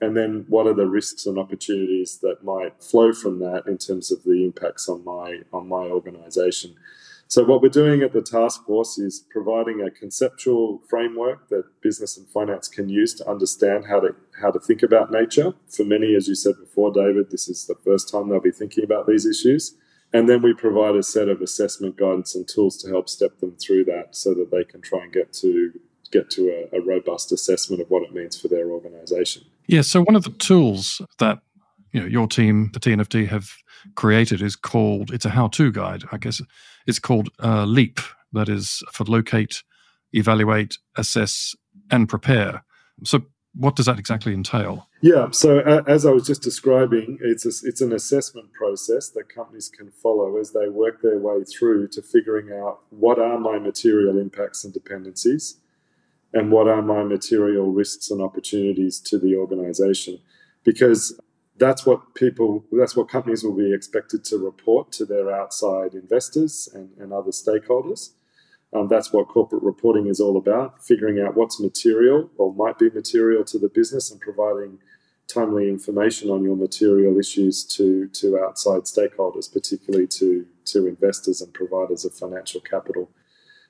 And 0.00 0.16
then 0.16 0.44
what 0.48 0.66
are 0.66 0.74
the 0.74 0.86
risks 0.86 1.26
and 1.26 1.38
opportunities 1.38 2.18
that 2.18 2.44
might 2.44 2.82
flow 2.82 3.12
from 3.12 3.38
that 3.40 3.64
in 3.66 3.78
terms 3.78 4.12
of 4.12 4.22
the 4.24 4.44
impacts 4.44 4.88
on 4.88 5.04
my 5.04 5.40
on 5.52 5.68
my 5.68 5.86
organization? 5.86 6.74
So 7.28 7.42
what 7.42 7.60
we're 7.60 7.68
doing 7.70 8.02
at 8.02 8.12
the 8.12 8.22
task 8.22 8.64
force 8.66 8.98
is 8.98 9.24
providing 9.30 9.80
a 9.80 9.90
conceptual 9.90 10.80
framework 10.88 11.48
that 11.48 11.64
business 11.80 12.16
and 12.16 12.28
finance 12.28 12.68
can 12.68 12.88
use 12.88 13.14
to 13.14 13.28
understand 13.28 13.86
how 13.86 13.98
to 14.00 14.14
how 14.40 14.52
to 14.52 14.60
think 14.60 14.82
about 14.82 15.10
nature. 15.10 15.54
For 15.68 15.84
many, 15.84 16.14
as 16.14 16.28
you 16.28 16.36
said 16.36 16.54
before, 16.60 16.92
David, 16.92 17.30
this 17.30 17.48
is 17.48 17.66
the 17.66 17.74
first 17.74 18.08
time 18.08 18.28
they'll 18.28 18.40
be 18.40 18.52
thinking 18.52 18.84
about 18.84 19.08
these 19.08 19.26
issues. 19.26 19.74
And 20.12 20.28
then 20.28 20.40
we 20.40 20.54
provide 20.54 20.94
a 20.94 21.02
set 21.02 21.28
of 21.28 21.42
assessment 21.42 21.96
guidance 21.96 22.36
and 22.36 22.46
tools 22.46 22.76
to 22.78 22.88
help 22.88 23.08
step 23.08 23.40
them 23.40 23.56
through 23.56 23.86
that 23.86 24.14
so 24.14 24.32
that 24.34 24.52
they 24.52 24.62
can 24.62 24.80
try 24.80 25.02
and 25.02 25.12
get 25.12 25.32
to 25.34 25.72
get 26.12 26.30
to 26.30 26.68
a, 26.72 26.78
a 26.78 26.80
robust 26.80 27.32
assessment 27.32 27.82
of 27.82 27.90
what 27.90 28.04
it 28.04 28.14
means 28.14 28.40
for 28.40 28.46
their 28.46 28.70
organization. 28.70 29.42
Yeah. 29.66 29.82
So 29.82 30.02
one 30.02 30.16
of 30.16 30.24
the 30.24 30.30
tools 30.30 31.00
that 31.18 31.38
you 31.92 32.00
know 32.00 32.06
your 32.06 32.26
team, 32.26 32.70
the 32.72 32.80
TNFD, 32.80 33.28
have 33.28 33.50
created 33.94 34.42
is 34.42 34.56
called. 34.56 35.12
It's 35.12 35.24
a 35.24 35.30
how-to 35.30 35.72
guide, 35.72 36.04
I 36.12 36.18
guess. 36.18 36.40
It's 36.86 36.98
called 36.98 37.30
uh, 37.42 37.64
Leap. 37.64 38.00
That 38.32 38.48
is 38.48 38.82
for 38.92 39.04
locate, 39.04 39.62
evaluate, 40.12 40.78
assess, 40.96 41.54
and 41.90 42.08
prepare. 42.08 42.64
So, 43.04 43.22
what 43.54 43.76
does 43.76 43.86
that 43.86 43.98
exactly 43.98 44.34
entail? 44.34 44.88
Yeah, 45.00 45.30
so 45.30 45.60
as 45.86 46.04
I 46.04 46.10
was 46.10 46.26
just 46.26 46.42
describing, 46.42 47.18
it's 47.22 47.46
a, 47.46 47.66
it's 47.66 47.80
an 47.80 47.92
assessment 47.92 48.52
process 48.52 49.08
that 49.10 49.34
companies 49.34 49.68
can 49.68 49.90
follow 49.90 50.36
as 50.38 50.52
they 50.52 50.68
work 50.68 51.00
their 51.00 51.18
way 51.18 51.44
through 51.44 51.88
to 51.88 52.02
figuring 52.02 52.52
out 52.52 52.80
what 52.90 53.18
are 53.18 53.38
my 53.38 53.58
material 53.58 54.18
impacts 54.18 54.64
and 54.64 54.74
dependencies, 54.74 55.58
and 56.36 56.52
what 56.52 56.68
are 56.68 56.82
my 56.82 57.02
material 57.02 57.72
risks 57.72 58.10
and 58.10 58.20
opportunities 58.20 59.00
to 59.00 59.18
the 59.18 59.34
organization, 59.34 60.20
because 60.64 61.18
that's 61.56 61.86
what 61.86 62.14
people, 62.14 62.62
that's 62.72 62.94
what 62.94 63.08
companies 63.08 63.42
will 63.42 63.56
be 63.56 63.72
expected 63.72 64.22
to 64.24 64.36
report 64.36 64.92
to 64.92 65.06
their 65.06 65.34
outside 65.34 65.94
investors 65.94 66.68
and, 66.74 66.90
and 66.98 67.10
other 67.10 67.30
stakeholders. 67.30 68.10
Um, 68.74 68.88
that's 68.88 69.14
what 69.14 69.28
corporate 69.28 69.62
reporting 69.62 70.08
is 70.08 70.20
all 70.20 70.36
about 70.36 70.84
figuring 70.84 71.18
out 71.24 71.36
what's 71.36 71.58
material 71.58 72.28
or 72.36 72.52
might 72.52 72.78
be 72.78 72.90
material 72.90 73.42
to 73.44 73.58
the 73.58 73.70
business 73.70 74.10
and 74.10 74.20
providing 74.20 74.78
timely 75.28 75.70
information 75.70 76.28
on 76.28 76.44
your 76.44 76.56
material 76.56 77.18
issues 77.18 77.64
to, 77.64 78.08
to 78.08 78.38
outside 78.38 78.82
stakeholders, 78.82 79.50
particularly 79.50 80.06
to, 80.06 80.44
to 80.66 80.86
investors 80.86 81.40
and 81.40 81.54
providers 81.54 82.04
of 82.04 82.12
financial 82.12 82.60
capital. 82.60 83.08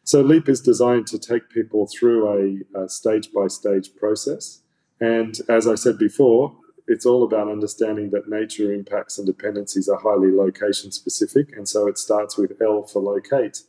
So, 0.06 0.20
LEAP 0.20 0.48
is 0.48 0.60
designed 0.60 1.08
to 1.08 1.18
take 1.18 1.50
people 1.50 1.88
through 1.88 2.64
a 2.76 2.88
stage 2.88 3.32
by 3.32 3.48
stage 3.48 3.90
process. 3.96 4.62
And 5.00 5.36
as 5.48 5.66
I 5.66 5.74
said 5.74 5.98
before, 5.98 6.56
it's 6.86 7.04
all 7.04 7.24
about 7.24 7.50
understanding 7.50 8.10
that 8.10 8.28
nature 8.28 8.72
impacts 8.72 9.18
and 9.18 9.26
dependencies 9.26 9.88
are 9.88 9.98
highly 9.98 10.30
location 10.30 10.92
specific. 10.92 11.56
And 11.56 11.68
so 11.68 11.88
it 11.88 11.98
starts 11.98 12.38
with 12.38 12.62
L 12.62 12.84
for 12.84 13.02
locate. 13.02 13.62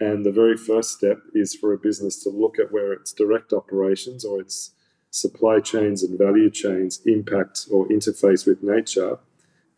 And 0.00 0.24
the 0.24 0.32
very 0.32 0.56
first 0.56 0.92
step 0.92 1.18
is 1.34 1.54
for 1.54 1.74
a 1.74 1.78
business 1.78 2.22
to 2.22 2.30
look 2.30 2.58
at 2.58 2.72
where 2.72 2.94
its 2.94 3.12
direct 3.12 3.52
operations 3.52 4.24
or 4.24 4.40
its 4.40 4.70
supply 5.10 5.60
chains 5.60 6.02
and 6.02 6.18
value 6.18 6.48
chains 6.48 7.02
impact 7.04 7.66
or 7.70 7.86
interface 7.88 8.46
with 8.46 8.62
nature 8.62 9.18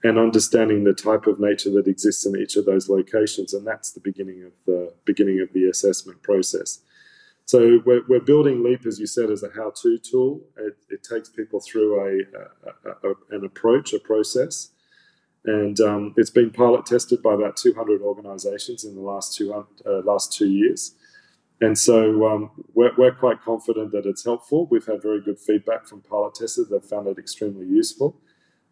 and 0.02 0.18
understanding 0.18 0.84
the 0.84 0.94
type 0.94 1.26
of 1.26 1.38
nature 1.38 1.70
that 1.70 1.86
exists 1.86 2.24
in 2.24 2.36
each 2.36 2.56
of 2.56 2.64
those 2.64 2.88
locations. 2.88 3.52
And 3.52 3.66
that's 3.66 3.92
the 3.92 4.00
beginning 4.00 4.44
of 4.44 4.52
the 4.66 4.94
beginning 5.04 5.40
of 5.40 5.52
the 5.52 5.68
assessment 5.68 6.22
process. 6.22 6.80
So 7.44 7.80
we're, 7.84 8.02
we're 8.08 8.20
building 8.20 8.62
Leap, 8.62 8.86
as 8.86 9.00
you 9.00 9.06
said, 9.06 9.30
as 9.30 9.42
a 9.42 9.50
how-to 9.54 9.98
tool. 9.98 10.40
It, 10.56 10.76
it 10.88 11.02
takes 11.02 11.28
people 11.28 11.60
through 11.60 12.00
a, 12.00 12.88
a, 12.88 13.08
a, 13.08 13.14
an 13.30 13.44
approach, 13.44 13.92
a 13.92 13.98
process, 13.98 14.70
and 15.44 15.80
um, 15.80 16.14
it's 16.16 16.30
been 16.30 16.50
pilot 16.50 16.86
tested 16.86 17.22
by 17.22 17.34
about 17.34 17.56
200 17.56 18.02
organisations 18.02 18.84
in 18.84 18.94
the 18.94 19.00
last 19.00 19.36
two 19.36 19.52
uh, 19.52 20.00
last 20.04 20.32
two 20.32 20.48
years. 20.48 20.94
And 21.60 21.76
so 21.76 22.26
um, 22.26 22.50
we're, 22.72 22.92
we're, 22.96 23.12
quite 23.12 23.42
confident 23.42 23.92
that 23.92 24.06
it's 24.06 24.24
helpful. 24.24 24.66
We've 24.70 24.86
had 24.86 25.02
very 25.02 25.20
good 25.20 25.38
feedback 25.38 25.86
from 25.86 26.00
pilot 26.00 26.34
testers. 26.34 26.68
They've 26.68 26.82
found 26.82 27.06
it 27.06 27.18
extremely 27.18 27.66
useful. 27.66 28.16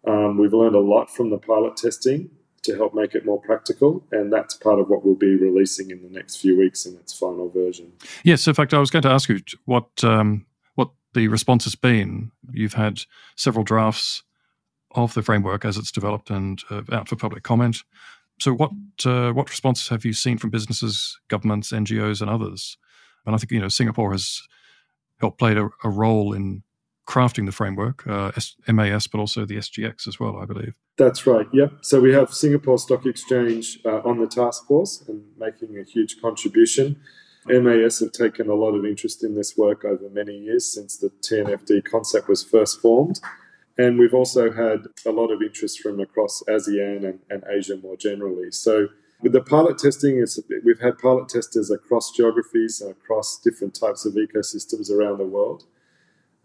Um, 0.06 0.38
we've 0.38 0.52
learned 0.52 0.76
a 0.76 0.80
lot 0.80 1.10
from 1.10 1.30
the 1.30 1.38
pilot 1.38 1.76
testing 1.76 2.30
to 2.62 2.76
help 2.76 2.94
make 2.94 3.14
it 3.14 3.24
more 3.24 3.40
practical, 3.40 4.04
and 4.12 4.32
that's 4.32 4.54
part 4.54 4.80
of 4.80 4.88
what 4.88 5.04
we'll 5.04 5.14
be 5.14 5.36
releasing 5.36 5.90
in 5.90 6.02
the 6.02 6.08
next 6.08 6.36
few 6.36 6.58
weeks 6.58 6.86
in 6.86 6.94
its 6.96 7.12
final 7.12 7.48
version. 7.48 7.92
Yes, 8.24 8.46
in 8.46 8.54
fact, 8.54 8.74
I 8.74 8.78
was 8.78 8.90
going 8.90 9.02
to 9.02 9.10
ask 9.10 9.28
you 9.28 9.40
what 9.64 9.88
um, 10.02 10.46
what 10.74 10.90
the 11.14 11.28
response 11.28 11.64
has 11.64 11.74
been. 11.74 12.30
You've 12.52 12.74
had 12.74 13.02
several 13.36 13.64
drafts 13.64 14.22
of 14.92 15.14
the 15.14 15.22
framework 15.22 15.64
as 15.64 15.76
it's 15.76 15.92
developed 15.92 16.30
and 16.30 16.62
uh, 16.70 16.82
out 16.92 17.08
for 17.08 17.16
public 17.16 17.42
comment. 17.42 17.82
So, 18.40 18.52
what 18.52 18.72
uh, 19.04 19.32
what 19.32 19.50
responses 19.50 19.88
have 19.88 20.04
you 20.04 20.12
seen 20.12 20.38
from 20.38 20.50
businesses, 20.50 21.18
governments, 21.28 21.72
NGOs, 21.72 22.20
and 22.20 22.30
others? 22.30 22.76
And 23.26 23.34
I 23.34 23.38
think 23.38 23.52
you 23.52 23.60
know 23.60 23.68
Singapore 23.68 24.12
has 24.12 24.42
helped 25.20 25.38
play 25.38 25.56
a, 25.56 25.68
a 25.84 25.90
role 25.90 26.32
in 26.32 26.62
crafting 27.08 27.46
the 27.46 27.52
framework, 27.52 28.06
uh, 28.06 28.30
MAS, 28.70 29.06
but 29.06 29.18
also 29.18 29.46
the 29.46 29.56
SGX 29.56 30.06
as 30.06 30.20
well, 30.20 30.36
I 30.36 30.44
believe. 30.44 30.74
That's 30.98 31.26
right. 31.26 31.46
Yep. 31.52 31.72
So 31.80 32.00
we 32.00 32.12
have 32.12 32.34
Singapore 32.34 32.78
Stock 32.78 33.06
Exchange 33.06 33.78
uh, 33.84 34.00
on 34.04 34.20
the 34.20 34.26
task 34.26 34.66
force 34.66 35.02
and 35.08 35.22
making 35.38 35.78
a 35.78 35.84
huge 35.84 36.20
contribution. 36.20 37.00
MAS 37.46 38.00
have 38.00 38.12
taken 38.12 38.50
a 38.50 38.54
lot 38.54 38.74
of 38.74 38.84
interest 38.84 39.24
in 39.24 39.34
this 39.34 39.56
work 39.56 39.84
over 39.84 40.10
many 40.10 40.36
years 40.36 40.70
since 40.70 40.98
the 40.98 41.08
TNFD 41.08 41.84
concept 41.84 42.28
was 42.28 42.44
first 42.44 42.80
formed. 42.80 43.20
And 43.78 43.98
we've 43.98 44.12
also 44.12 44.52
had 44.52 44.80
a 45.06 45.10
lot 45.10 45.30
of 45.30 45.40
interest 45.40 45.80
from 45.80 46.00
across 46.00 46.42
ASEAN 46.46 47.08
and, 47.08 47.20
and 47.30 47.42
Asia 47.48 47.76
more 47.76 47.96
generally. 47.96 48.50
So 48.50 48.88
with 49.22 49.32
the 49.32 49.40
pilot 49.40 49.78
testing, 49.78 50.22
we've 50.64 50.80
had 50.80 50.98
pilot 50.98 51.28
testers 51.30 51.70
across 51.70 52.10
geographies 52.10 52.82
and 52.82 52.90
across 52.90 53.40
different 53.42 53.74
types 53.74 54.04
of 54.04 54.14
ecosystems 54.14 54.90
around 54.90 55.18
the 55.18 55.26
world. 55.26 55.64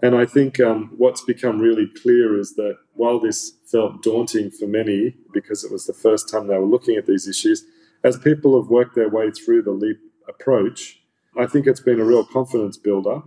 And 0.03 0.15
I 0.15 0.25
think 0.25 0.59
um, 0.59 0.91
what's 0.97 1.21
become 1.21 1.59
really 1.59 1.87
clear 1.87 2.37
is 2.37 2.55
that 2.55 2.75
while 2.93 3.21
this 3.21 3.53
felt 3.71 4.03
daunting 4.03 4.51
for 4.51 4.67
many 4.67 5.15
because 5.33 5.63
it 5.63 5.71
was 5.71 5.85
the 5.85 5.93
first 5.93 6.27
time 6.29 6.47
they 6.47 6.57
were 6.57 6.65
looking 6.65 6.97
at 6.97 7.05
these 7.05 7.25
issues, 7.25 7.63
as 8.03 8.17
people 8.17 8.61
have 8.61 8.69
worked 8.69 8.95
their 8.95 9.07
way 9.07 9.31
through 9.31 9.61
the 9.61 9.71
LEAP 9.71 9.97
approach, 10.27 10.99
I 11.39 11.45
think 11.45 11.67
it's 11.67 11.79
been 11.79 12.01
a 12.01 12.05
real 12.05 12.25
confidence 12.25 12.75
builder 12.75 13.21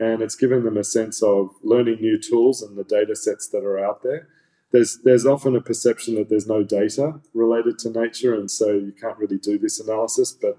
and 0.00 0.22
it's 0.22 0.36
given 0.36 0.64
them 0.64 0.78
a 0.78 0.84
sense 0.84 1.22
of 1.22 1.50
learning 1.62 2.00
new 2.00 2.18
tools 2.18 2.62
and 2.62 2.78
the 2.78 2.84
data 2.84 3.14
sets 3.14 3.48
that 3.48 3.62
are 3.62 3.78
out 3.78 4.02
there. 4.02 4.28
There's 4.72 4.98
there's 5.04 5.26
often 5.26 5.54
a 5.54 5.60
perception 5.60 6.14
that 6.14 6.30
there's 6.30 6.46
no 6.46 6.62
data 6.62 7.20
related 7.34 7.78
to 7.80 7.90
nature, 7.90 8.34
and 8.34 8.50
so 8.50 8.72
you 8.72 8.92
can't 9.00 9.16
really 9.16 9.38
do 9.38 9.58
this 9.58 9.78
analysis. 9.78 10.32
But 10.32 10.58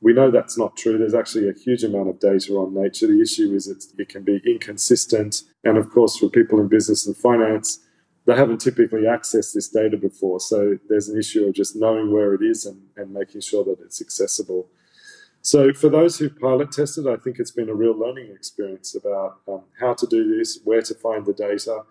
we 0.00 0.12
know 0.12 0.30
that's 0.30 0.58
not 0.58 0.76
true. 0.76 0.98
There's 0.98 1.14
actually 1.14 1.48
a 1.48 1.52
huge 1.52 1.82
amount 1.82 2.08
of 2.08 2.20
data 2.20 2.52
on 2.54 2.74
nature. 2.74 3.06
The 3.06 3.20
issue 3.20 3.54
is 3.54 3.66
it 3.66 4.08
can 4.08 4.22
be 4.22 4.40
inconsistent, 4.44 5.42
and 5.64 5.78
of 5.78 5.90
course, 5.90 6.16
for 6.16 6.28
people 6.28 6.60
in 6.60 6.68
business 6.68 7.06
and 7.06 7.16
finance, 7.16 7.80
they 8.26 8.34
haven't 8.34 8.60
typically 8.60 9.02
accessed 9.02 9.54
this 9.54 9.68
data 9.68 9.96
before. 9.96 10.40
So 10.40 10.78
there's 10.88 11.08
an 11.08 11.18
issue 11.18 11.46
of 11.46 11.54
just 11.54 11.76
knowing 11.76 12.12
where 12.12 12.34
it 12.34 12.42
is 12.42 12.66
and, 12.66 12.82
and 12.96 13.12
making 13.12 13.40
sure 13.40 13.64
that 13.64 13.80
it's 13.80 14.00
accessible. 14.02 14.68
So, 15.42 15.72
for 15.72 15.88
those 15.88 16.18
who 16.18 16.28
pilot 16.28 16.72
tested, 16.72 17.06
I 17.06 17.16
think 17.16 17.38
it's 17.38 17.52
been 17.52 17.68
a 17.68 17.74
real 17.74 17.96
learning 17.96 18.32
experience 18.32 18.96
about 18.96 19.38
um, 19.46 19.62
how 19.78 19.94
to 19.94 20.04
do 20.04 20.36
this, 20.36 20.58
where 20.64 20.82
to 20.82 20.92
find 20.92 21.24
the 21.24 21.32
data. 21.32 21.84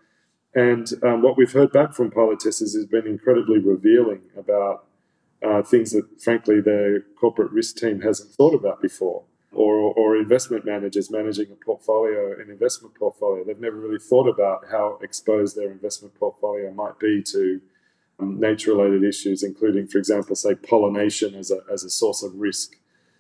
And 0.53 0.87
um, 1.03 1.21
what 1.21 1.37
we've 1.37 1.51
heard 1.53 1.71
back 1.71 1.93
from 1.93 2.11
pilot 2.11 2.41
testers 2.41 2.75
has 2.75 2.85
been 2.85 3.07
incredibly 3.07 3.59
revealing 3.59 4.23
about 4.37 4.87
uh, 5.43 5.61
things 5.63 5.91
that, 5.91 6.21
frankly, 6.21 6.61
their 6.61 7.01
corporate 7.19 7.51
risk 7.51 7.77
team 7.77 8.01
hasn't 8.01 8.31
thought 8.31 8.53
about 8.53 8.81
before. 8.81 9.23
Or, 9.51 9.93
or 9.93 10.17
investment 10.17 10.65
managers 10.65 11.09
managing 11.09 11.49
a 11.49 11.55
portfolio, 11.55 12.33
an 12.41 12.49
investment 12.49 12.93
portfolio. 12.95 13.45
They've 13.45 13.57
never 13.57 13.77
really 13.77 13.99
thought 13.99 14.27
about 14.27 14.65
how 14.69 14.99
exposed 15.01 15.55
their 15.55 15.71
investment 15.71 16.13
portfolio 16.15 16.73
might 16.73 16.99
be 16.99 17.23
to 17.23 17.61
um, 18.19 18.37
nature 18.37 18.75
related 18.75 19.05
issues, 19.05 19.43
including, 19.43 19.87
for 19.87 19.97
example, 19.97 20.35
say 20.35 20.55
pollination 20.55 21.35
as 21.35 21.51
a, 21.51 21.59
as 21.71 21.85
a 21.85 21.89
source 21.89 22.21
of 22.21 22.35
risk 22.35 22.75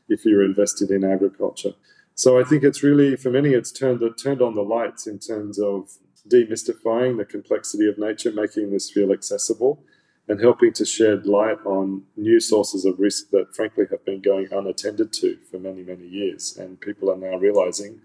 if 0.09 0.25
you're 0.25 0.43
invested 0.43 0.91
in 0.91 1.05
agriculture. 1.05 1.71
So 2.15 2.37
I 2.39 2.43
think 2.43 2.63
it's 2.63 2.83
really, 2.83 3.15
for 3.15 3.29
many, 3.29 3.51
it's 3.51 3.71
turned 3.71 4.01
turned 4.17 4.41
on 4.41 4.55
the 4.55 4.61
lights 4.61 5.07
in 5.07 5.19
terms 5.19 5.57
of 5.59 5.91
demystifying 6.27 7.17
the 7.17 7.25
complexity 7.25 7.87
of 7.87 7.97
nature, 7.97 8.31
making 8.31 8.71
this 8.71 8.89
feel 8.89 9.11
accessible, 9.11 9.83
and 10.27 10.41
helping 10.41 10.73
to 10.73 10.85
shed 10.85 11.25
light 11.25 11.57
on 11.65 12.03
new 12.17 12.39
sources 12.39 12.85
of 12.85 12.99
risk 12.99 13.29
that, 13.29 13.55
frankly, 13.55 13.85
have 13.91 14.03
been 14.05 14.21
going 14.21 14.47
unattended 14.51 15.13
to 15.13 15.37
for 15.51 15.59
many, 15.59 15.83
many 15.83 16.07
years. 16.07 16.57
And 16.57 16.81
people 16.81 17.11
are 17.11 17.17
now 17.17 17.37
realizing 17.37 18.01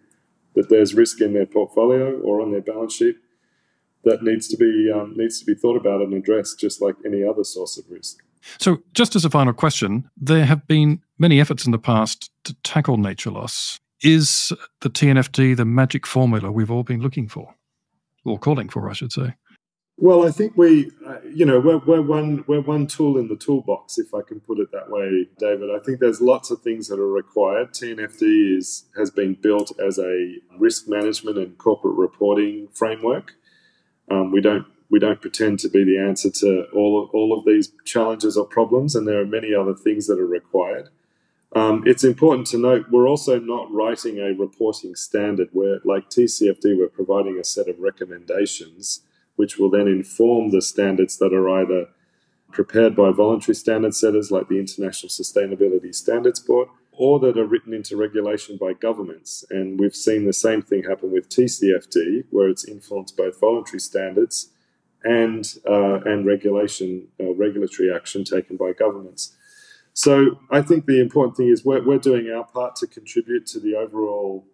that 0.55 0.69
there's 0.69 0.95
risk 0.95 1.21
in 1.21 1.33
their 1.33 1.47
portfolio 1.47 2.19
or 2.21 2.41
on 2.41 2.53
their 2.53 2.61
balance 2.61 2.95
sheet 2.95 3.17
that 4.05 4.23
needs 4.23 4.49
to 4.49 4.57
be 4.57 4.91
um, 4.95 5.15
needs 5.17 5.39
to 5.41 5.45
be 5.45 5.55
thought 5.55 5.77
about 5.77 6.01
and 6.01 6.15
addressed, 6.15 6.59
just 6.59 6.81
like 6.81 6.97
any 7.05 7.23
other 7.23 7.45
source 7.45 7.77
of 7.79 7.85
risk. 7.91 8.23
So, 8.59 8.79
just 8.95 9.15
as 9.15 9.25
a 9.25 9.31
final 9.31 9.53
question, 9.53 10.09
there 10.17 10.47
have 10.47 10.67
been 10.67 11.03
many 11.19 11.41
efforts 11.41 11.67
in 11.67 11.73
the 11.73 11.79
past 11.79 12.31
to 12.45 12.55
tackle 12.63 12.97
nature 12.97 13.31
loss. 13.31 13.79
Is 14.03 14.53
the 14.81 14.89
TNFD 14.89 15.57
the 15.57 15.67
magic 15.67 16.07
formula 16.07 16.51
we've 16.51 16.71
all 16.71 16.83
been 16.83 17.01
looking 17.01 17.29
for, 17.29 17.55
or 18.25 18.39
calling 18.39 18.71
for, 18.71 18.89
I 18.89 18.95
should 18.95 19.13
say? 19.13 19.35
Well, 19.97 20.27
I 20.27 20.31
think 20.31 20.55
we, 20.57 20.91
uh, 21.07 21.19
you 21.33 21.45
know, 21.45 21.61
we're, 21.61 21.79
we're, 21.79 22.03
one 22.03 22.45
we're 22.47 22.63
one 22.63 22.87
tool 22.87 23.19
in 23.19 23.29
the 23.29 23.37
toolbox, 23.37 23.99
if 23.99 24.15
I 24.15 24.23
can 24.23 24.41
put 24.41 24.59
it 24.59 24.73
that 24.73 24.91
way, 24.91 25.29
David. 25.39 25.71
I 25.71 25.79
think 25.79 26.01
there's 26.01 26.21
lots 26.23 26.51
of 26.51 26.63
things 26.63 26.89
that 26.89 26.99
are 26.99 27.07
required. 27.07 27.73
TNFD 27.73 28.57
is 28.57 28.87
has 28.97 29.11
been 29.11 29.35
built 29.35 29.73
as 29.79 29.99
a 29.99 30.37
risk 30.59 30.89
management 30.89 31.37
and 31.37 31.57
corporate 31.59 31.97
reporting 31.97 32.69
framework. 32.73 33.35
Um, 34.11 34.33
we 34.33 34.41
don't 34.41 34.67
we 34.91 34.99
don't 34.99 35.21
pretend 35.21 35.61
to 35.61 35.69
be 35.69 35.85
the 35.85 35.99
answer 35.99 36.31
to 36.31 36.65
all 36.75 37.05
of, 37.05 37.11
all 37.11 37.39
of 37.39 37.45
these 37.45 37.73
challenges 37.85 38.37
or 38.37 38.47
problems, 38.47 38.97
and 38.97 39.07
there 39.07 39.21
are 39.21 39.27
many 39.27 39.55
other 39.55 39.75
things 39.75 40.07
that 40.07 40.19
are 40.19 40.27
required. 40.27 40.89
Um, 41.55 41.83
it's 41.85 42.05
important 42.05 42.47
to 42.49 42.59
note 42.59 42.87
we're 42.91 43.09
also 43.09 43.39
not 43.39 43.71
writing 43.73 44.19
a 44.19 44.33
reporting 44.33 44.95
standard 44.95 45.49
where, 45.53 45.81
like 45.85 46.09
TCFD, 46.09 46.79
we're 46.79 46.89
providing 46.89 47.39
a 47.39 47.45
set 47.45 47.69
of 47.69 47.79
recommendations 47.81 49.03
which 49.41 49.57
will 49.57 49.71
then 49.71 49.89
inform 49.89 50.51
the 50.51 50.61
standards 50.61 51.17
that 51.17 51.33
are 51.33 51.49
either 51.49 51.87
prepared 52.53 52.95
by 52.95 53.11
voluntary 53.11 53.55
standard 53.55 53.95
setters 53.95 54.31
like 54.31 54.49
the 54.49 54.59
International 54.59 55.09
Sustainability 55.09 55.95
Standards 55.95 56.41
Board 56.41 56.69
or 56.93 57.19
that 57.21 57.39
are 57.39 57.47
written 57.47 57.73
into 57.73 57.97
regulation 57.97 58.59
by 58.59 58.75
governments. 58.75 59.43
And 59.49 59.81
we've 59.81 59.97
seen 59.97 60.27
the 60.27 60.35
same 60.35 60.61
thing 60.61 60.83
happen 60.83 61.11
with 61.11 61.31
TCFD, 61.31 62.25
where 62.29 62.51
it's 62.51 62.69
influenced 62.69 63.17
both 63.17 63.41
voluntary 63.41 63.81
standards 63.81 64.51
and 65.05 65.47
uh, 65.67 66.01
and 66.05 66.27
regulation, 66.27 67.09
uh, 67.19 67.33
regulatory 67.33 67.91
action 67.91 68.25
taken 68.25 68.59
by 68.59 68.75
governments. 68.75 69.35
So 69.95 70.39
I 70.51 70.61
think 70.61 70.85
the 70.85 71.01
important 71.01 71.39
thing 71.39 71.49
is 71.49 71.65
we're, 71.65 71.83
we're 71.83 71.97
doing 72.11 72.31
our 72.31 72.45
part 72.45 72.77
to 72.77 72.87
contribute 72.87 73.47
to 73.47 73.59
the 73.59 73.75
overall 73.75 74.45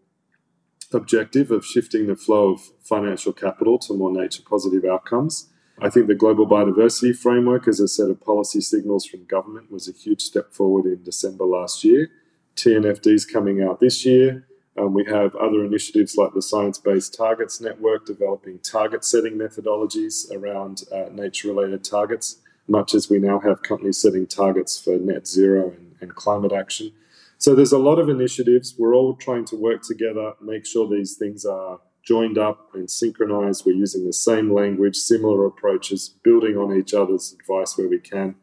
objective 0.93 1.51
of 1.51 1.65
shifting 1.65 2.07
the 2.07 2.17
flow 2.17 2.53
of 2.53 2.61
financial 2.81 3.33
capital 3.33 3.79
to 3.81 3.95
more 3.95 4.13
nature 4.13 4.43
positive 4.49 4.85
outcomes. 4.85 5.49
I 5.81 5.91
think 5.91 6.07
the 6.07 6.15
Global 6.15 6.47
Biodiversity 6.47 7.15
Framework 7.15 7.69
as 7.69 7.81
a 7.81 7.89
set 7.89 8.09
of 8.09 8.25
policy 8.25 8.63
signals 8.63 9.05
from 9.05 9.25
government 9.25 9.71
was 9.71 9.89
a 9.89 9.93
huge 9.93 10.23
step 10.23 10.53
forward 10.53 10.87
in 10.87 11.03
December 11.03 11.45
last 11.45 11.85
year. 11.85 12.09
TNFD 12.57 13.09
is 13.09 13.27
coming 13.27 13.63
out 13.63 13.81
this 13.81 14.07
year. 14.07 14.47
Um, 14.79 14.95
we 14.95 15.05
have 15.07 15.35
other 15.37 15.65
initiatives 15.65 16.17
like 16.17 16.33
the 16.35 16.43
Science 16.43 16.79
Based 16.79 17.15
Targets 17.15 17.61
Network 17.61 18.07
developing 18.07 18.59
target 18.59 19.05
setting 19.05 19.35
methodologies 19.35 20.31
around 20.31 20.85
uh, 20.93 21.07
nature 21.13 21.49
related 21.49 21.85
targets, 21.85 22.39
much 22.69 22.95
as 22.95 23.09
we 23.09 23.19
now 23.19 23.39
have 23.41 23.63
companies 23.63 24.01
setting 24.01 24.27
targets 24.27 24.79
for 24.79 24.97
net 24.97 25.27
zero 25.27 25.71
and, 25.71 25.95
and 26.01 26.15
climate 26.15 26.53
action. 26.53 26.93
So 27.39 27.55
there's 27.55 27.73
a 27.73 27.79
lot 27.79 27.99
of 27.99 28.09
initiatives. 28.09 28.75
We're 28.79 28.95
all 28.95 29.15
trying 29.15 29.45
to 29.47 29.57
work 29.57 29.83
together, 29.83 30.33
make 30.41 30.67
sure 30.67 30.89
these 30.89 31.17
things 31.17 31.45
are 31.45 31.81
joined 32.03 32.39
up 32.39 32.71
and 32.75 32.91
synchronized. 32.91 33.65
We're 33.67 33.77
using 33.77 34.07
the 34.07 34.13
same 34.13 34.53
language, 34.53 34.97
similar 34.97 35.45
approaches, 35.45 36.09
building 36.23 36.57
on 36.57 36.77
each 36.77 36.95
other's 36.95 37.35
advice 37.39 37.77
where 37.77 37.89
we 37.89 37.99
can, 37.99 38.37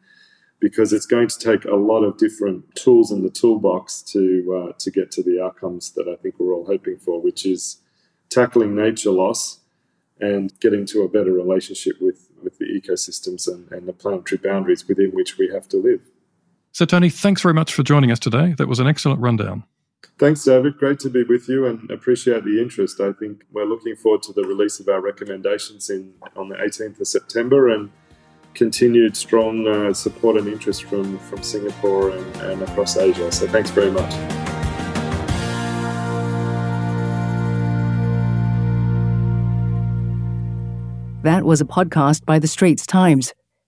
because 0.60 0.92
it's 0.92 1.06
going 1.06 1.28
to 1.28 1.38
take 1.38 1.64
a 1.64 1.74
lot 1.74 2.04
of 2.04 2.18
different 2.18 2.74
tools 2.76 3.10
in 3.10 3.22
the 3.22 3.30
toolbox 3.30 4.02
to 4.12 4.68
uh, 4.68 4.72
to 4.78 4.90
get 4.90 5.10
to 5.12 5.22
the 5.22 5.42
outcomes 5.42 5.92
that 5.92 6.06
I 6.08 6.16
think 6.22 6.38
we're 6.38 6.54
all 6.54 6.66
hoping 6.66 6.98
for, 6.98 7.20
which 7.20 7.44
is 7.44 7.78
tackling 8.30 8.74
nature 8.74 9.10
loss 9.10 9.60
and 10.20 10.58
getting 10.60 10.86
to 10.86 11.02
a 11.02 11.08
better 11.08 11.32
relationship 11.32 11.96
with, 12.00 12.28
with 12.42 12.58
the 12.58 12.66
ecosystems 12.66 13.48
and, 13.48 13.70
and 13.72 13.88
the 13.88 13.92
planetary 13.92 14.40
boundaries 14.42 14.86
within 14.86 15.10
which 15.10 15.38
we 15.38 15.50
have 15.52 15.68
to 15.68 15.76
live. 15.76 16.00
So, 16.74 16.84
Tony, 16.84 17.08
thanks 17.08 17.40
very 17.40 17.54
much 17.54 17.72
for 17.72 17.84
joining 17.84 18.10
us 18.10 18.18
today. 18.18 18.52
That 18.58 18.66
was 18.66 18.80
an 18.80 18.88
excellent 18.88 19.20
rundown. 19.20 19.62
Thanks, 20.18 20.42
David. 20.42 20.76
Great 20.76 20.98
to 21.00 21.08
be 21.08 21.22
with 21.22 21.48
you 21.48 21.66
and 21.66 21.88
appreciate 21.88 22.42
the 22.42 22.60
interest. 22.60 23.00
I 23.00 23.12
think 23.12 23.44
we're 23.52 23.64
looking 23.64 23.94
forward 23.94 24.24
to 24.24 24.32
the 24.32 24.42
release 24.42 24.80
of 24.80 24.88
our 24.88 25.00
recommendations 25.00 25.88
in 25.88 26.14
on 26.34 26.48
the 26.48 26.56
18th 26.56 27.00
of 27.00 27.06
September 27.06 27.68
and 27.68 27.92
continued 28.54 29.16
strong 29.16 29.68
uh, 29.68 29.94
support 29.94 30.36
and 30.36 30.48
interest 30.48 30.82
from, 30.82 31.16
from 31.20 31.44
Singapore 31.44 32.10
and, 32.10 32.36
and 32.38 32.62
across 32.62 32.96
Asia. 32.96 33.30
So 33.30 33.46
thanks 33.46 33.70
very 33.70 33.92
much. 33.92 34.10
That 41.22 41.44
was 41.44 41.60
a 41.60 41.64
podcast 41.64 42.24
by 42.24 42.40
The 42.40 42.48
Straits 42.48 42.84
Times. 42.84 43.32